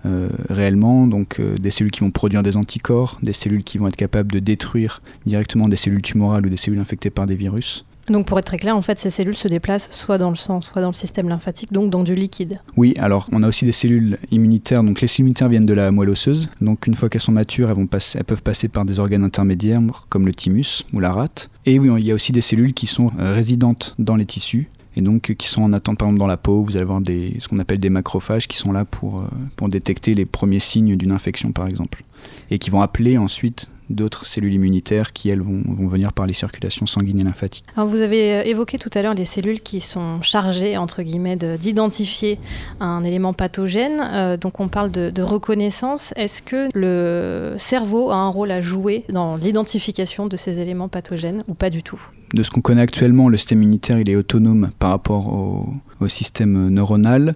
[0.06, 3.88] euh, réellement, donc euh, des cellules qui vont produire des anticorps, des cellules qui vont
[3.88, 7.86] être capables de détruire directement des cellules tumorales ou des cellules infectées par des virus.
[8.10, 10.62] Donc pour être très clair, en fait, ces cellules se déplacent soit dans le sang,
[10.62, 12.60] soit dans le système lymphatique, donc dans du liquide.
[12.76, 14.84] Oui, alors on a aussi des cellules immunitaires.
[14.84, 16.50] Donc les cellules immunitaires viennent de la moelle osseuse.
[16.62, 19.24] Donc une fois qu'elles sont matures, elles, vont passer, elles peuvent passer par des organes
[19.24, 21.50] intermédiaires comme le thymus ou la rate.
[21.66, 24.70] Et oui, il y a aussi des cellules qui sont euh, résidentes dans les tissus
[24.96, 26.64] et donc euh, qui sont en attente par exemple dans la peau.
[26.64, 29.70] Vous allez avoir des, ce qu'on appelle des macrophages qui sont là pour, euh, pour
[29.70, 32.04] détecter les premiers signes d'une infection par exemple
[32.52, 36.34] et qui vont appeler ensuite d'autres cellules immunitaires qui elles vont, vont venir par les
[36.34, 37.66] circulations sanguines et lymphatiques.
[37.76, 41.36] Alors vous avez euh, évoqué tout à l'heure les cellules qui sont chargées, entre guillemets,
[41.36, 42.40] de- d'identifier
[42.80, 44.02] un élément pathogène.
[44.02, 46.14] Euh, donc on parle de, de reconnaissance.
[46.16, 51.44] Est-ce que le cerveau a un rôle à jouer dans l'identification de ces éléments pathogènes
[51.48, 52.02] ou pas du tout?
[52.34, 55.70] De ce qu'on connaît actuellement, le système immunitaire il est autonome par rapport au,
[56.02, 57.36] au système neuronal.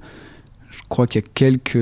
[0.88, 1.78] Je crois qu'il y a quelques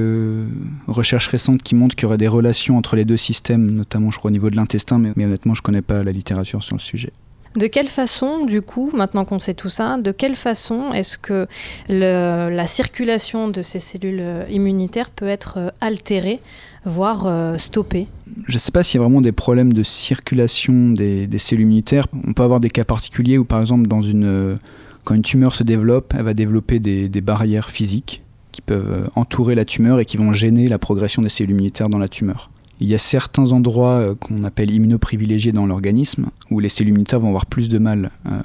[0.88, 4.18] recherches récentes qui montrent qu'il y aurait des relations entre les deux systèmes, notamment je
[4.18, 6.76] crois au niveau de l'intestin, mais, mais honnêtement je ne connais pas la littérature sur
[6.76, 7.12] le sujet.
[7.56, 11.48] De quelle façon, du coup, maintenant qu'on sait tout ça, de quelle façon est-ce que
[11.88, 16.42] le- la circulation de ces cellules euh, immunitaires peut être euh, altérée,
[16.84, 18.08] voire euh, stoppée?
[18.48, 21.62] Je ne sais pas s'il y a vraiment des problèmes de circulation des, des cellules
[21.64, 22.08] immunitaires.
[22.28, 24.58] On peut avoir des cas particuliers où par exemple dans une,
[25.06, 28.22] quand une tumeur se développe, elle va développer des, des barrières physiques
[28.56, 31.90] qui peuvent euh, entourer la tumeur et qui vont gêner la progression des cellules immunitaires
[31.90, 32.50] dans la tumeur.
[32.80, 37.20] Il y a certains endroits euh, qu'on appelle immunoprivilégiés dans l'organisme où les cellules immunitaires
[37.20, 38.40] vont avoir plus de mal euh,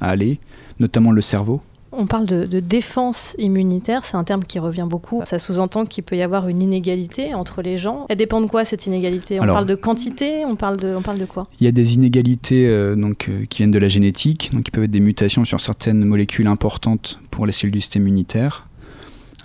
[0.00, 0.40] à aller,
[0.80, 1.60] notamment le cerveau.
[1.96, 5.22] On parle de, de défense immunitaire, c'est un terme qui revient beaucoup.
[5.24, 8.06] Ça sous-entend qu'il peut y avoir une inégalité entre les gens.
[8.08, 9.38] Elle dépend de quoi cette inégalité?
[9.38, 11.46] On Alors- parle de quantité on parle de, on parle de quoi?
[11.60, 14.72] Il y a des inégalités euh, donc, euh, qui viennent de la génétique, donc qui
[14.72, 18.66] peuvent être des mutations sur certaines molécules importantes pour les cellules du système immunitaire.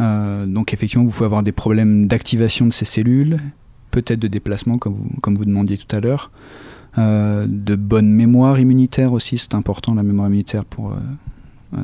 [0.02, 3.38] Euh, donc effectivement, vous pouvez avoir des problèmes d'activation de ces cellules,
[3.92, 6.32] peut-être de déplacement, comme vous, comme demandiez tout à l'heure,
[6.98, 10.92] Euh, de bonne mémoire immunitaire aussi, c'est important la mémoire immunitaire pour...
[10.92, 10.96] euh,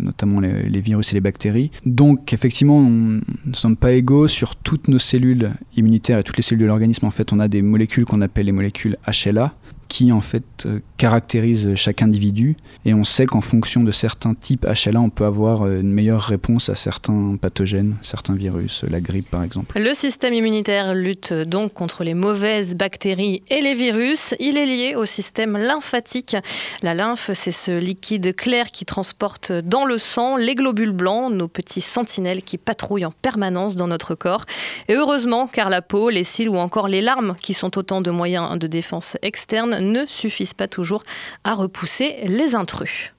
[0.01, 1.69] notamment les, virus et les bactéries.
[1.85, 6.43] Donc effectivement, on ne sommes pas égaux sur toutes nos cellules immunitaires et toutes les
[6.43, 7.05] cellules de l'organisme.
[7.05, 9.53] En fait, on a des molécules qu'on appelle les molécules HLA
[9.87, 14.65] qui en fait euh, caractérisent chaque individu et on sait qu'en fonction de certains types
[14.65, 19.29] HLA, on peut avoir euh, une meilleure réponse à certains pathogènes, certains virus, la grippe
[19.29, 19.79] par exemple.
[19.79, 24.33] Le système immunitaire lutte donc contre les mauvaises bactéries et les virus.
[24.39, 26.35] Il est lié au système lymphatique.
[26.81, 31.47] La lymphe, c'est ce liquide clair qui transporte dans le sang les globules blancs, nos
[31.47, 34.45] petits sentinelles qui patrouillent en permanence dans notre corps.
[34.87, 38.11] Et heureusement, car la peau, les cils ou encore les larmes, qui sont autant de
[38.11, 41.03] moyens de défense externe, ne suffisent pas toujours
[41.43, 43.13] à repousser les intrus.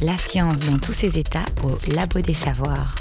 [0.00, 2.94] La science dans tous ses états au Labo des Savoirs.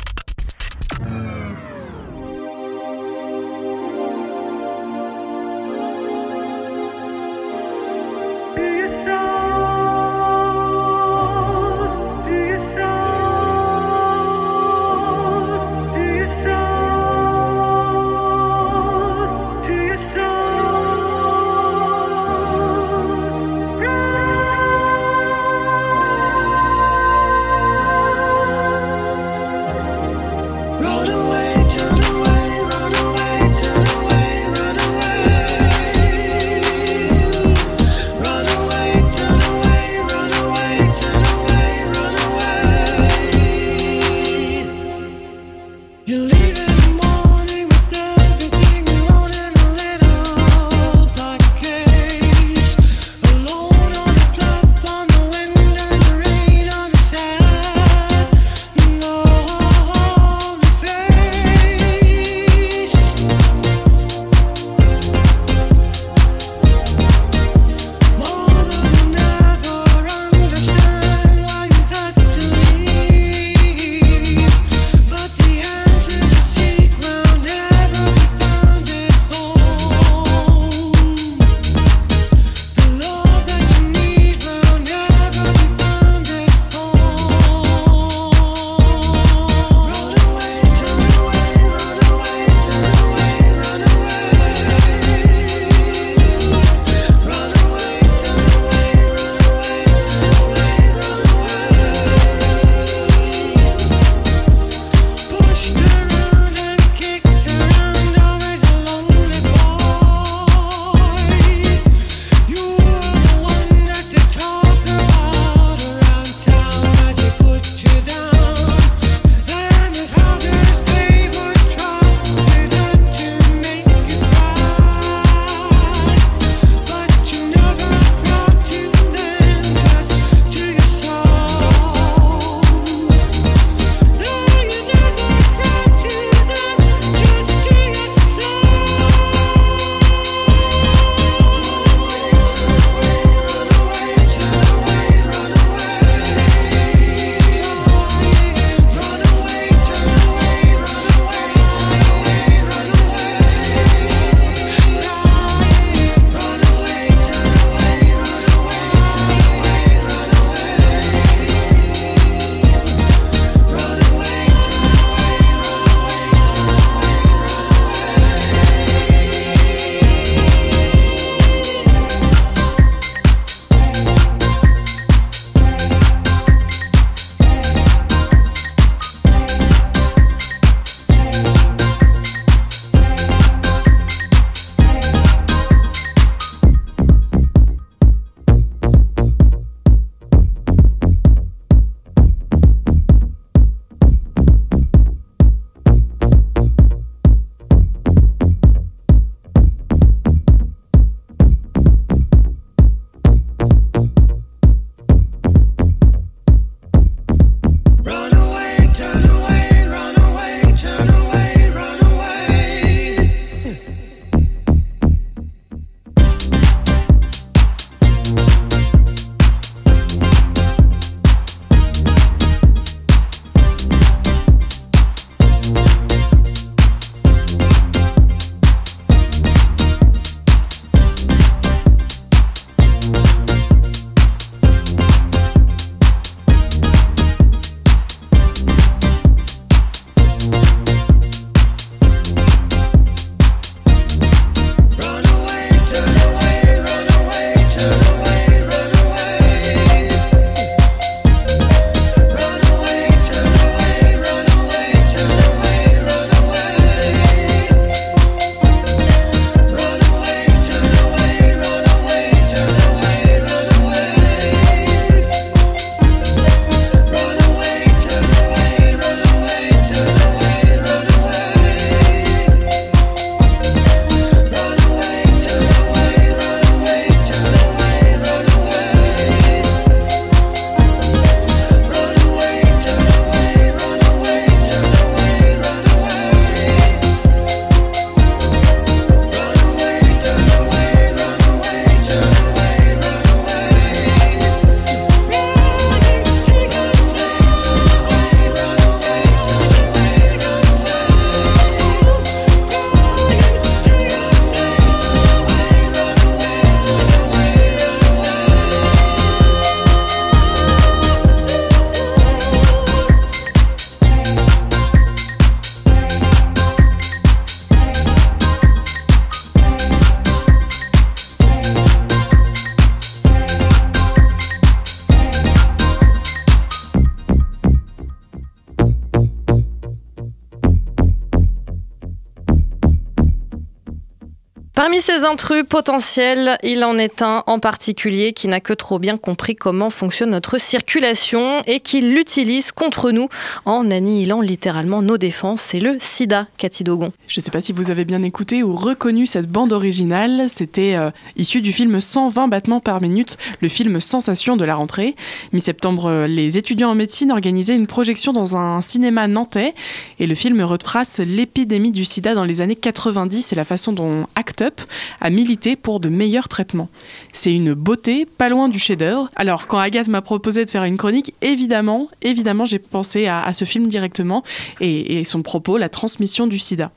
[335.28, 339.90] Intrus potentiels, il en est un en particulier qui n'a que trop bien compris comment
[339.90, 343.28] fonctionne notre circulation et qui l'utilise contre nous
[343.66, 345.62] en annihilant littéralement nos défenses.
[345.62, 347.12] C'est le sida, Cathy Dogon.
[347.28, 350.46] Je ne sais pas si vous avez bien écouté ou reconnu cette bande originale.
[350.48, 355.16] C'était euh, issu du film 120 battements par minute, le film sensation de la rentrée.
[355.52, 359.74] Mi-septembre, euh, les étudiants en médecine organisaient une projection dans un cinéma nantais
[360.20, 364.26] et le film retrace l'épidémie du sida dans les années 90 et la façon dont
[364.36, 364.82] ACT UP
[365.22, 366.90] a milité pour de meilleurs traitements.
[367.34, 369.30] C'est une beauté, pas loin du chef-d'œuvre.
[369.36, 373.54] Alors, quand Agathe m'a proposé de faire une chronique, évidemment, évidemment, j'ai pensé à, à
[373.54, 374.44] ce film directement
[374.82, 376.92] et, et son propos, la transmission du sida.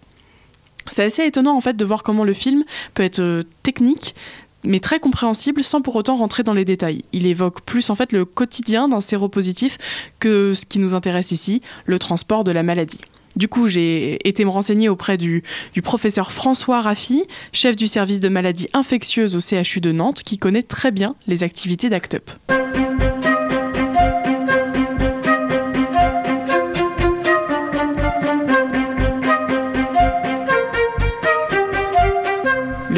[0.91, 2.64] C'est assez étonnant en fait de voir comment le film
[2.95, 4.14] peut être euh, technique
[4.64, 7.03] mais très compréhensible sans pour autant rentrer dans les détails.
[7.12, 9.79] Il évoque plus en fait le quotidien d'un séropositif
[10.18, 13.01] que ce qui nous intéresse ici, le transport de la maladie.
[13.37, 15.43] Du coup, j'ai été me renseigner auprès du,
[15.83, 20.62] professeur François Raffi, chef du service de maladies infectieuses au CHU de Nantes, qui connaît
[20.62, 22.31] très bien les activités d'ACT UP.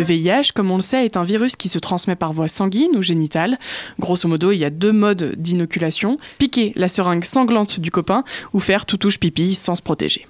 [0.03, 2.97] Le VIH, comme on le sait, est un virus qui se transmet par voie sanguine
[2.97, 3.57] ou génitale.
[4.01, 8.59] Grosso modo, il y a deux modes d'inoculation piquer la seringue sanglante du copain ou
[8.59, 10.27] faire tout touche pipi sans se protéger.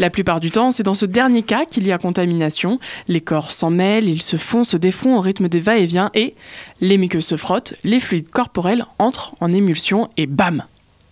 [0.00, 2.80] La plupart du temps, c'est dans ce dernier cas qu'il y a contamination.
[3.06, 6.34] Les corps s'en mêlent, ils se font, se défont au rythme des va-et-vient et
[6.80, 10.64] les muqueuses se frottent, les fluides corporels entrent en émulsion et bam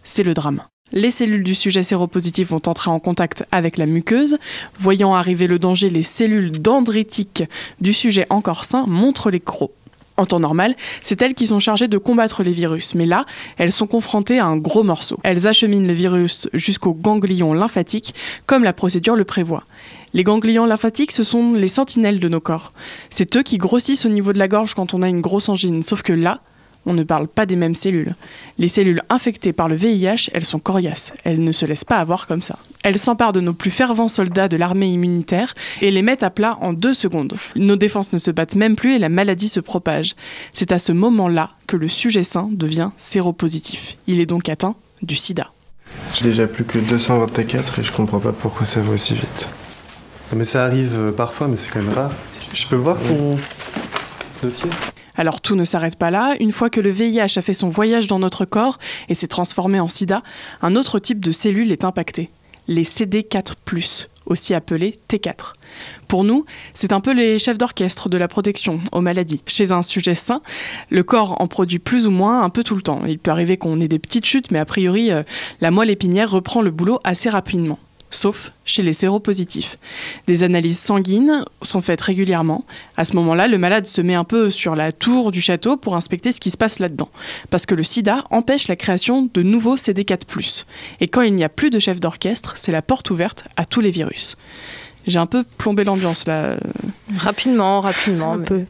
[0.03, 0.65] C'est le drame.
[0.95, 4.37] Les cellules du sujet séropositif vont entrer en contact avec la muqueuse.
[4.79, 7.45] Voyant arriver le danger, les cellules dendritiques
[7.81, 9.73] du sujet encore sain montrent les crocs.
[10.19, 13.25] En temps normal, c'est elles qui sont chargées de combattre les virus, mais là,
[13.57, 15.19] elles sont confrontées à un gros morceau.
[15.23, 18.15] Elles acheminent le virus jusqu'aux ganglions lymphatiques,
[18.45, 19.65] comme la procédure le prévoit.
[20.13, 22.75] Les ganglions lymphatiques, ce sont les sentinelles de nos corps.
[23.09, 25.83] C'est eux qui grossissent au niveau de la gorge quand on a une grosse angine,
[25.83, 26.43] sauf que là,
[26.87, 28.15] on ne parle pas des mêmes cellules.
[28.59, 31.13] Les cellules infectées par le VIH, elles sont coriaces.
[31.25, 32.59] Elles ne se laissent pas avoir comme ça.
[32.83, 36.59] Elles s'emparent de nos plus fervents soldats de l'armée immunitaire et les mettent à plat
[36.61, 37.35] en deux secondes.
[37.55, 40.15] Nos défenses ne se battent même plus et la maladie se propage.
[40.53, 43.97] C'est à ce moment-là que le sujet sain devient séropositif.
[44.07, 45.53] Il est donc atteint du sida.
[46.15, 49.49] J'ai déjà plus que 224 et je comprends pas pourquoi ça va aussi vite.
[50.35, 52.13] Mais ça arrive euh, parfois, mais c'est quand même rare.
[52.55, 53.39] Je peux voir ton
[54.43, 54.71] dossier?
[55.17, 56.35] Alors tout ne s'arrête pas là.
[56.41, 59.81] Une fois que le VIH a fait son voyage dans notre corps et s'est transformé
[59.81, 60.23] en sida,
[60.63, 62.31] un autre type de cellule est impacté.
[62.69, 65.55] Les CD4+, aussi appelés T4.
[66.07, 69.43] Pour nous, c'est un peu les chefs d'orchestre de la protection aux maladies.
[69.47, 70.43] Chez un sujet sain,
[70.89, 73.03] le corps en produit plus ou moins un peu tout le temps.
[73.07, 75.23] Il peut arriver qu'on ait des petites chutes, mais a priori, euh,
[75.61, 77.79] la moelle épinière reprend le boulot assez rapidement
[78.15, 79.77] sauf chez les séropositifs.
[80.27, 82.65] Des analyses sanguines sont faites régulièrement.
[82.97, 85.97] À ce moment-là, le malade se met un peu sur la tour du château pour
[85.97, 87.09] inspecter ce qui se passe là-dedans.
[87.51, 90.65] Parce que le sida empêche la création de nouveaux CD4+.
[91.01, 93.81] Et quand il n'y a plus de chef d'orchestre, c'est la porte ouverte à tous
[93.81, 94.37] les virus.
[95.07, 96.57] J'ai un peu plombé l'ambiance là.
[97.19, 98.33] Rapidement, rapidement.
[98.33, 98.61] Un mais- peu.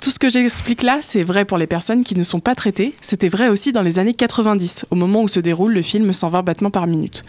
[0.00, 2.94] Tout ce que j'explique là, c'est vrai pour les personnes qui ne sont pas traitées.
[3.00, 6.42] C'était vrai aussi dans les années 90, au moment où se déroule le film 120
[6.42, 7.24] battements par minute.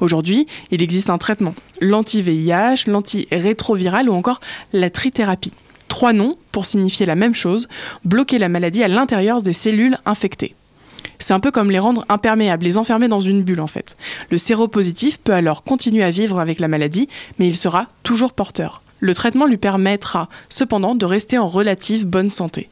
[0.00, 4.40] Aujourd'hui, il existe un traitement l'anti-VIH, l'anti-rétroviral ou encore
[4.72, 5.52] la trithérapie.
[5.88, 7.68] Trois noms pour signifier la même chose
[8.04, 10.54] bloquer la maladie à l'intérieur des cellules infectées.
[11.18, 13.96] C'est un peu comme les rendre imperméables, les enfermer dans une bulle en fait.
[14.30, 18.82] Le séropositif peut alors continuer à vivre avec la maladie, mais il sera toujours porteur.
[19.00, 22.68] Le traitement lui permettra cependant de rester en relative bonne santé.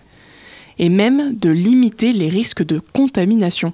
[0.78, 3.72] Et même de limiter les risques de contamination.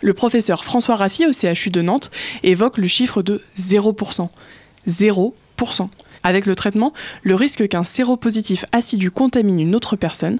[0.00, 2.10] Le professeur François Raffi au CHU de Nantes
[2.42, 4.28] évoque le chiffre de 0%.
[4.88, 5.88] 0%.
[6.22, 6.92] Avec le traitement,
[7.22, 10.38] le risque qu'un séropositif assidu contamine une autre personne,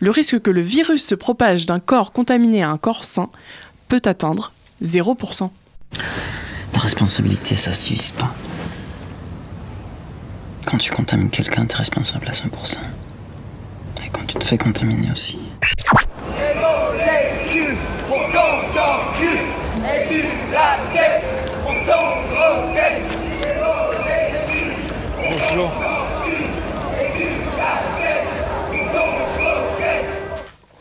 [0.00, 3.28] le risque que le virus se propage d'un corps contaminé à un corps sain
[3.88, 5.50] peut atteindre 0%.
[6.74, 8.34] La responsabilité, ça se divise pas.
[10.66, 12.78] Quand tu contamines quelqu'un, t'es responsable à 100%.
[14.04, 15.38] Et quand tu te fais contaminer aussi.
[16.36, 17.76] molécules
[18.08, 19.46] pour qu'on s'encule
[19.84, 20.22] et du
[20.52, 21.24] latex
[21.62, 23.06] pour ton grossesse.
[25.18, 25.70] Bonjour.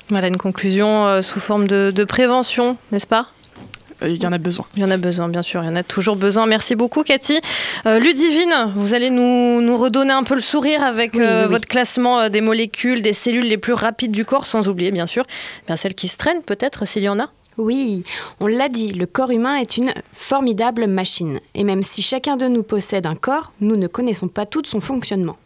[0.10, 3.28] Voilà une conclusion euh, sous forme de, de prévention, n'est-ce pas?
[4.02, 4.66] Il y en a besoin.
[4.76, 5.64] Il y en a besoin, bien sûr.
[5.64, 6.46] Il y en a toujours besoin.
[6.46, 7.40] Merci beaucoup, Cathy.
[7.86, 11.46] Euh, Ludivine, vous allez nous, nous redonner un peu le sourire avec Oui, euh, oui,
[11.46, 11.52] oui.
[11.52, 15.08] votre classement euh, des molécules, des cellules les plus rapides du corps, sans oublier, bien
[15.08, 15.24] sûr,
[15.66, 17.30] bien celles qui se traînent, peut-être, s'il y en a.
[17.58, 18.04] Oui,
[18.42, 21.40] on l'a dit, le corps humain est une formidable machine.
[21.56, 24.82] Et même si chacun de nous possède un corps, nous ne connaissons pas tout son
[24.82, 25.38] fonctionnement.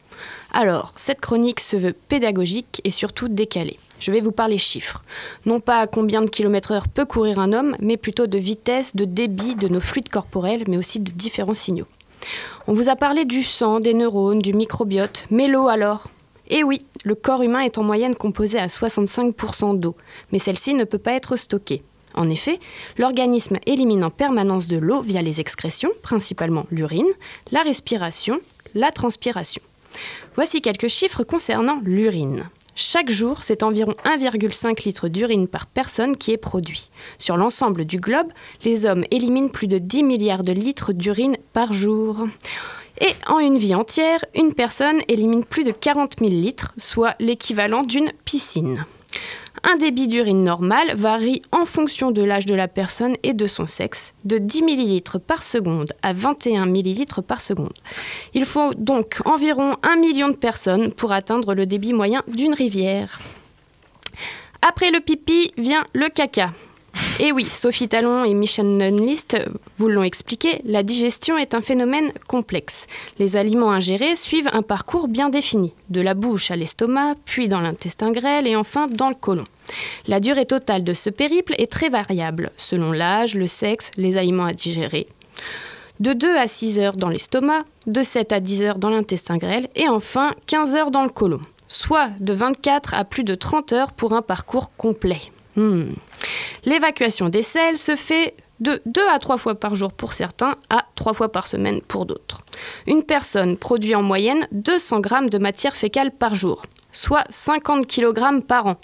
[0.54, 3.78] Alors, cette chronique se veut pédagogique et surtout décalée.
[4.00, 5.04] Je vais vous parler chiffres.
[5.46, 8.96] Non pas à combien de kilomètres heure peut courir un homme, mais plutôt de vitesse,
[8.96, 11.88] de débit, de nos fluides corporels, mais aussi de différents signaux.
[12.68, 16.08] On vous a parlé du sang, des neurones, du microbiote, mais l'eau alors?
[16.50, 19.96] Eh oui, le corps humain est en moyenne composé à 65% d'eau,
[20.32, 21.84] mais celle-ci ne peut pas être stockée.
[22.16, 22.60] En effet,
[22.98, 27.12] l'organisme élimine en permanence de l'eau via les excrétions, principalement l'urine,
[27.52, 28.40] la respiration,
[28.74, 29.62] la transpiration.
[30.36, 32.50] Voici quelques chiffres concernant l'urine.
[32.82, 36.92] Chaque jour, c'est environ 1,5 litre d'urine par personne qui est produit.
[37.18, 38.30] Sur l'ensemble du globe,
[38.64, 42.26] les hommes éliminent plus de 10 milliards de litres d'urine par jour.
[43.02, 47.84] Et en une vie entière, une personne élimine plus de 40 000 litres, soit l'équivalent
[47.84, 48.86] d'une piscine.
[49.64, 53.66] Un débit d'urine normal varie en fonction de l'âge de la personne et de son
[53.66, 57.74] sexe, de 10 ml par seconde à 21 ml par seconde.
[58.34, 63.20] Il faut donc environ 1 million de personnes pour atteindre le débit moyen d'une rivière.
[64.68, 66.52] Après le pipi vient le caca.
[67.20, 69.38] Et oui, Sophie Talon et Michel Nunlist
[69.78, 72.88] vous l'ont expliqué, la digestion est un phénomène complexe.
[73.18, 77.60] Les aliments ingérés suivent un parcours bien défini, de la bouche à l'estomac, puis dans
[77.60, 79.44] l'intestin grêle et enfin dans le côlon.
[80.08, 84.46] La durée totale de ce périple est très variable, selon l'âge, le sexe, les aliments
[84.46, 85.08] à digérer.
[86.00, 89.68] De 2 à 6 heures dans l'estomac, de 7 à 10 heures dans l'intestin grêle
[89.76, 93.92] et enfin 15 heures dans le côlon, soit de 24 à plus de 30 heures
[93.92, 95.20] pour un parcours complet.
[95.60, 95.92] Hmm.
[96.64, 100.86] L'évacuation des selles se fait de 2 à 3 fois par jour pour certains à
[100.96, 102.44] 3 fois par semaine pour d'autres.
[102.88, 106.62] Une personne produit en moyenne 200 grammes de matière fécale par jour,
[106.92, 108.76] soit 50 kg par an.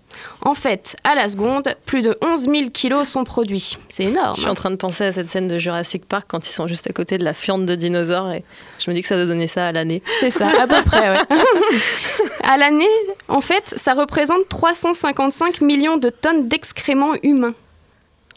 [0.41, 3.77] En fait, à la seconde, plus de 11 000 kg sont produits.
[3.89, 4.35] C'est énorme.
[4.35, 6.67] Je suis en train de penser à cette scène de Jurassic Park quand ils sont
[6.67, 8.43] juste à côté de la fiente de dinosaures et
[8.79, 10.03] je me dis que ça doit donner ça à l'année.
[10.19, 11.19] C'est ça, à peu près, ouais.
[12.43, 12.85] à l'année,
[13.27, 17.53] en fait, ça représente 355 millions de tonnes d'excréments humains.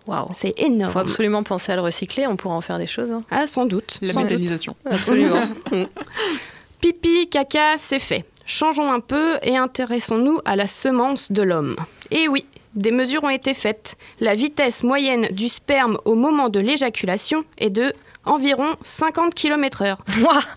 [0.07, 0.29] Waouh.
[0.35, 0.91] C'est énorme.
[0.91, 3.13] Il faut absolument penser à le recycler, on pourra en faire des choses.
[3.13, 3.23] hein.
[3.31, 3.99] Ah, sans doute.
[4.01, 4.31] La sans doute.
[4.31, 4.75] méthanisation.
[4.91, 5.43] Absolument.
[6.81, 8.25] Pipi, caca, c'est fait.
[8.49, 11.77] Changeons un peu et intéressons-nous à la semence de l'homme.
[12.11, 13.97] Et oui, des mesures ont été faites.
[14.21, 17.93] La vitesse moyenne du sperme au moment de l'éjaculation est de
[18.25, 19.97] environ 50 km/h.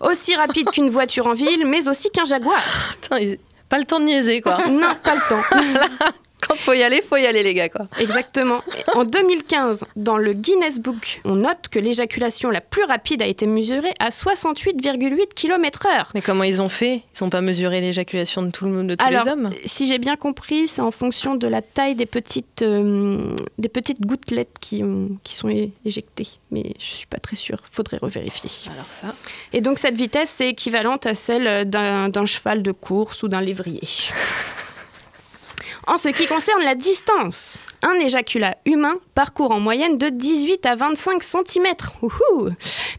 [0.00, 2.62] Aussi rapide qu'une voiture en ville, mais aussi qu'un jaguar.
[3.02, 3.34] Putain,
[3.68, 4.56] pas le temps de niaiser, quoi.
[4.70, 6.06] Non, pas le temps.
[6.46, 7.86] Quand faut y aller, faut y aller, les gars, quoi.
[8.00, 8.60] Exactement.
[8.94, 13.46] En 2015, dans le Guinness Book, on note que l'éjaculation la plus rapide a été
[13.46, 16.06] mesurée à 68,8 km/h.
[16.14, 16.96] Mais comment ils ont fait?
[16.96, 19.50] Ils n'ont pas mesuré l'éjaculation de tout le monde, de tous Alors, les hommes?
[19.64, 24.00] si j'ai bien compris, c'est en fonction de la taille des petites, euh, des petites
[24.00, 25.48] gouttelettes qui, ont- qui sont
[25.84, 26.28] éjectées.
[26.50, 27.58] Mais je suis pas très sûre.
[27.70, 28.50] Faudrait revérifier.
[28.72, 29.14] Alors ça.
[29.52, 33.80] Et donc cette vitesse, c'est équivalente à celle d'un cheval de course ou d'un lévrier.
[35.86, 40.76] En ce qui concerne la distance, un éjaculat humain parcourt en moyenne de 18 à
[40.76, 41.66] 25 cm.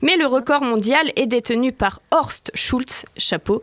[0.01, 3.61] Mais le record mondial est détenu par Horst Schultz, chapeau,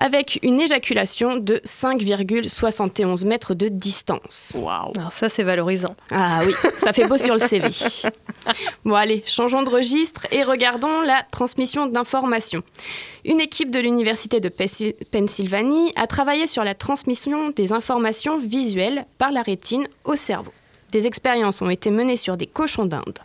[0.00, 4.56] avec une éjaculation de 5,71 mètres de distance.
[4.58, 5.94] Waouh Alors ça, c'est valorisant.
[6.10, 7.68] Ah oui, ça fait beau sur le CV.
[8.84, 12.62] Bon allez, changeons de registre et regardons la transmission d'informations.
[13.24, 19.30] Une équipe de l'Université de Pennsylvanie a travaillé sur la transmission des informations visuelles par
[19.30, 20.52] la rétine au cerveau.
[20.92, 23.18] Des expériences ont été menées sur des cochons d'Inde.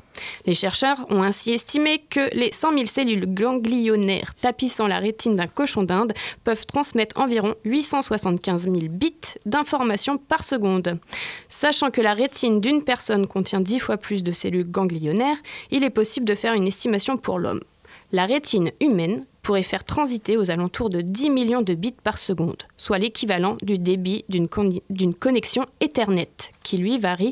[0.45, 5.47] Les chercheurs ont ainsi estimé que les 100 000 cellules ganglionnaires tapissant la rétine d'un
[5.47, 6.13] cochon d'Inde
[6.45, 10.97] peuvent transmettre environ 875 000 bits d'informations par seconde.
[11.49, 15.37] Sachant que la rétine d'une personne contient 10 fois plus de cellules ganglionnaires,
[15.69, 17.61] il est possible de faire une estimation pour l'homme.
[18.13, 22.63] La rétine humaine pourrait faire transiter aux alentours de 10 millions de bits par seconde,
[22.75, 26.27] soit l'équivalent du débit d'une con- d'une connexion Ethernet,
[26.63, 27.31] qui lui varie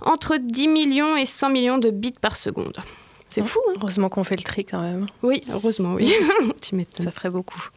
[0.00, 2.78] entre 10 millions et 100 millions de bits par seconde.
[3.28, 3.72] C'est fou, hein?
[3.80, 5.06] Heureusement qu'on fait le tri quand même.
[5.24, 6.12] Oui, heureusement, oui.
[6.62, 7.06] tu m'étonnes.
[7.06, 7.68] Ça ferait beaucoup.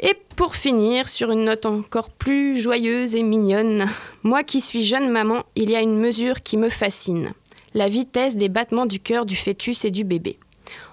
[0.00, 3.84] Et pour finir, sur une note encore plus joyeuse et mignonne,
[4.22, 7.32] moi qui suis jeune maman, il y a une mesure qui me fascine.
[7.74, 10.38] La vitesse des battements du cœur du fœtus et du bébé.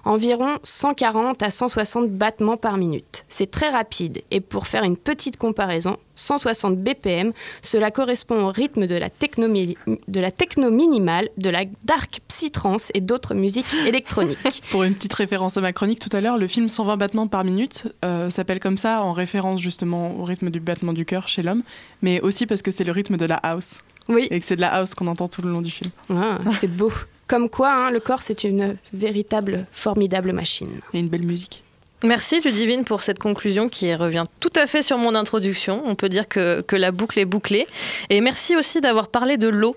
[0.04, 3.24] Environ 140 à 160 battements par minute.
[3.28, 7.32] C'est très rapide et pour faire une petite comparaison, 160 BPM,
[7.62, 12.90] cela correspond au rythme de la techno, de la techno minimale, de la dark psytrance
[12.94, 14.62] et d'autres musiques électroniques.
[14.70, 17.44] Pour une petite référence à ma chronique tout à l'heure, le film 120 battements par
[17.44, 21.42] minute euh, s'appelle comme ça en référence justement au rythme du battement du cœur chez
[21.42, 21.62] l'homme,
[22.02, 23.80] mais aussi parce que c'est le rythme de la house.
[24.08, 24.28] Oui.
[24.30, 25.90] Et que c'est de la house qu'on entend tout le long du film.
[26.10, 26.92] Ah, c'est beau.
[27.26, 30.80] Comme quoi, hein, le corps, c'est une véritable, formidable machine.
[30.92, 31.62] Et une belle musique.
[32.04, 35.82] Merci Ludivine pour cette conclusion qui revient tout à fait sur mon introduction.
[35.86, 37.66] On peut dire que, que la boucle est bouclée.
[38.10, 39.74] Et merci aussi d'avoir parlé de l'eau.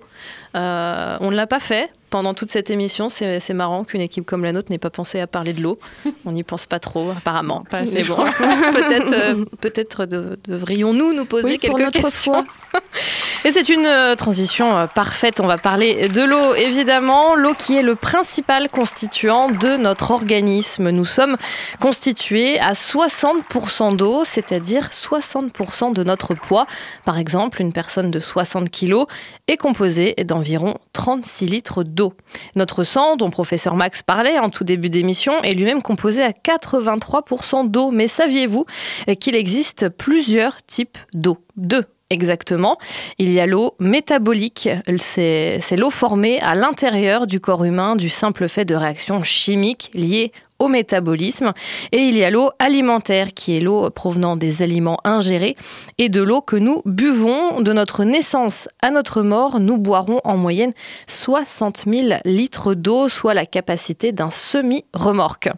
[0.58, 3.10] Euh, on ne l'a pas fait pendant toute cette émission.
[3.10, 5.78] C'est marrant qu'une équipe comme la nôtre n'ait pas pensé à parler de l'eau.
[6.26, 7.64] On n'y pense pas trop, apparemment.
[7.70, 8.16] Pas assez, bon,
[8.72, 12.46] peut-être euh, peut-être de- devrions-nous nous poser Oui, quelques questions.
[13.46, 15.40] Et c'est une euh, transition parfaite.
[15.42, 17.36] On va parler de l'eau, évidemment.
[17.36, 20.90] L'eau qui est le principal constituant de notre organisme.
[20.90, 21.36] Nous sommes
[21.80, 26.66] constitués à 60% d'eau, c'est-à-dire 60% de notre poids.
[27.06, 29.04] Par exemple, une personne de 60 kg
[29.48, 30.47] est composée d'environ
[30.94, 32.14] 36 litres d'eau.
[32.56, 37.70] Notre sang, dont professeur Max parlait en tout début d'émission, est lui-même composé à 83%
[37.70, 37.92] d'eau.
[37.92, 38.66] Mais saviez-vous
[39.10, 41.38] euh, qu'il existe plusieurs types d'eau?
[41.56, 42.78] Deux Exactement.
[43.18, 48.48] Il y a l'eau métabolique, c'est l'eau formée à l'intérieur du corps humain du simple
[48.48, 51.54] fait de réactions chimiques liées au métabolisme.
[51.92, 55.56] Et il y a l'eau alimentaire, qui est l'eau provenant des aliments ingérés
[55.98, 57.62] et de l'eau que nous buvons.
[57.62, 60.74] De notre naissance à notre mort, nous boirons en moyenne
[61.08, 65.50] 60 000 litres d'eau, soit la capacité d'un semi-remorque.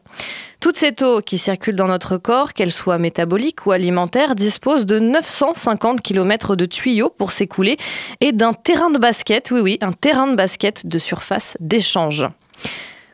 [0.60, 5.00] Toute cette eau qui circule dans notre corps, qu'elle soit métabolique ou alimentaire, dispose de
[5.00, 7.78] 950 km de tuyaux pour s'écouler
[8.20, 12.26] et d'un terrain de basket, oui oui, un terrain de basket de surface d'échange.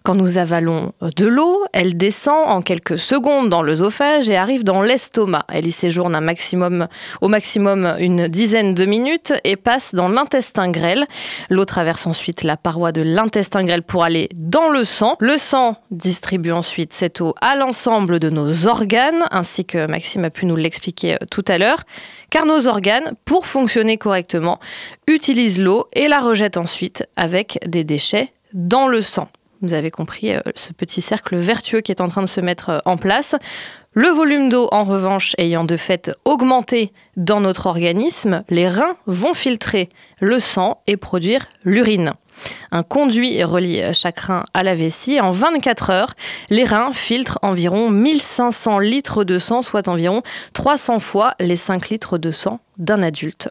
[0.06, 4.84] Quand nous avalons de l'eau, elle descend en quelques secondes dans l'œsophage et arrive dans
[4.84, 5.46] l'estomac.
[5.52, 6.16] Elle y séjourne
[7.22, 11.08] au maximum une dizaine de minutes et passe dans l'intestin grêle.
[11.50, 15.16] L'eau traverse ensuite la paroi de l'intestin grêle pour aller dans le sang.
[15.20, 20.30] Le sang distribue ensuite cette eau à l'ensemble de nos organes, ainsi que Maxime a
[20.30, 21.82] pu nous l'expliquer euh, tout à l'heure.
[22.30, 24.60] Car nos organes, pour fonctionner correctement,
[25.08, 29.30] utilisent l'eau et la rejettent ensuite avec des déchets dans le sang.
[29.66, 32.70] Vous avez compris euh, ce petit cercle vertueux qui est en train de se mettre
[32.70, 33.36] euh, en place.
[33.94, 39.34] Le volume d'eau, en revanche, ayant de fait augmenté dans notre organisme, les reins vont
[39.34, 39.90] filtrer
[40.20, 42.14] le sang et produire l'urine.
[42.72, 45.20] Un conduit relie chaque rein à la vessie.
[45.20, 46.14] En 24 heures,
[46.52, 50.22] les reins filtrent environ 1500 litres de sang, soit environ
[50.54, 53.50] 300 fois les 5 litres de sang d'un adulte.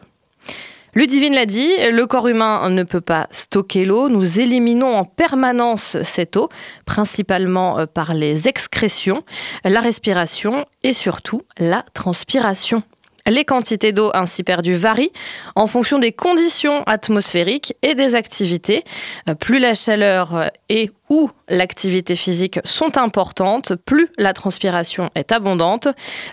[0.97, 4.07] Ludivine l'a dit, le corps humain ne peut pas stocker l'eau.
[4.07, 6.47] Nous éliminons en permanence cette eau,
[6.85, 9.21] principalement euh, par les excrétions,
[9.65, 12.81] la respiration et surtout la transpiration.
[13.27, 15.11] Les quantités d'eau ainsi perdues varient
[15.55, 18.85] en fonction des conditions atmosphériques et des activités.
[19.27, 25.87] Euh, Plus la chaleur et ou l'activité physique sont importantes, plus la transpiration est abondante.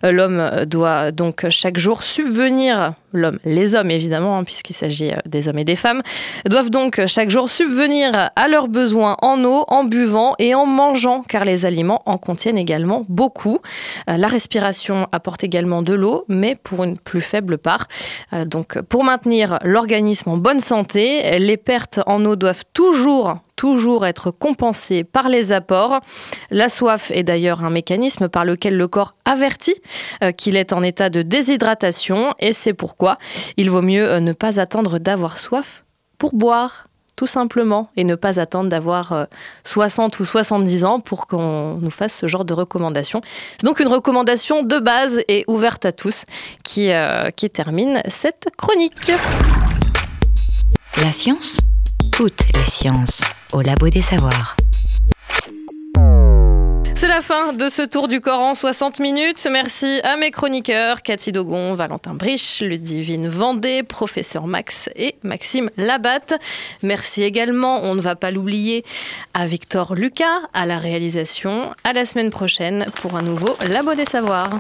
[0.04, 5.16] Euh, L'homme doit donc chaque jour subvenir, l'homme, les hommes évidemment, hein, puisqu'il s'agit euh,
[5.26, 6.02] des hommes et des femmes,
[6.48, 11.22] doivent donc chaque jour subvenir à leurs besoins en eau, en buvant et en mangeant,
[11.22, 13.58] car les aliments en contiennent également beaucoup.
[14.08, 17.88] Euh, La respiration apporte également de l'eau, mais pour une plus faible part.
[18.32, 24.06] Euh, Donc, pour maintenir l'organisme en bonne santé, les pertes en eau doivent toujours toujours
[24.06, 26.00] être compensées par les apports.
[26.50, 29.76] La soif est d'ailleurs un mécanisme par lequel le corps avertit
[30.24, 33.18] euh, qu'il est en état de déshydratation et c'est pourquoi
[33.56, 35.84] il vaut mieux euh, ne pas attendre d'avoir soif
[36.18, 39.24] pour boire tout simplement et ne pas attendre d'avoir euh,
[39.62, 43.20] 60 ou 70 ans pour qu'on nous fasse ce genre de recommandation.
[43.52, 46.24] C'est donc une recommandation de base et ouverte à tous
[46.64, 49.12] qui, euh, qui termine cette chronique.
[51.00, 51.58] La science
[52.12, 54.54] Toutes les sciences au labo des savoirs.
[56.94, 59.48] C'est la fin de ce tour du Coran 60 minutes.
[59.50, 66.34] Merci à mes chroniqueurs Cathy Dogon, Valentin Brich, Ludivine Vendée, professeur Max et Maxime Labatte.
[66.82, 68.84] Merci également, on ne va pas l'oublier,
[69.34, 71.72] à Victor Lucas à la réalisation.
[71.82, 74.58] À la semaine prochaine pour un nouveau Labo des Savoirs.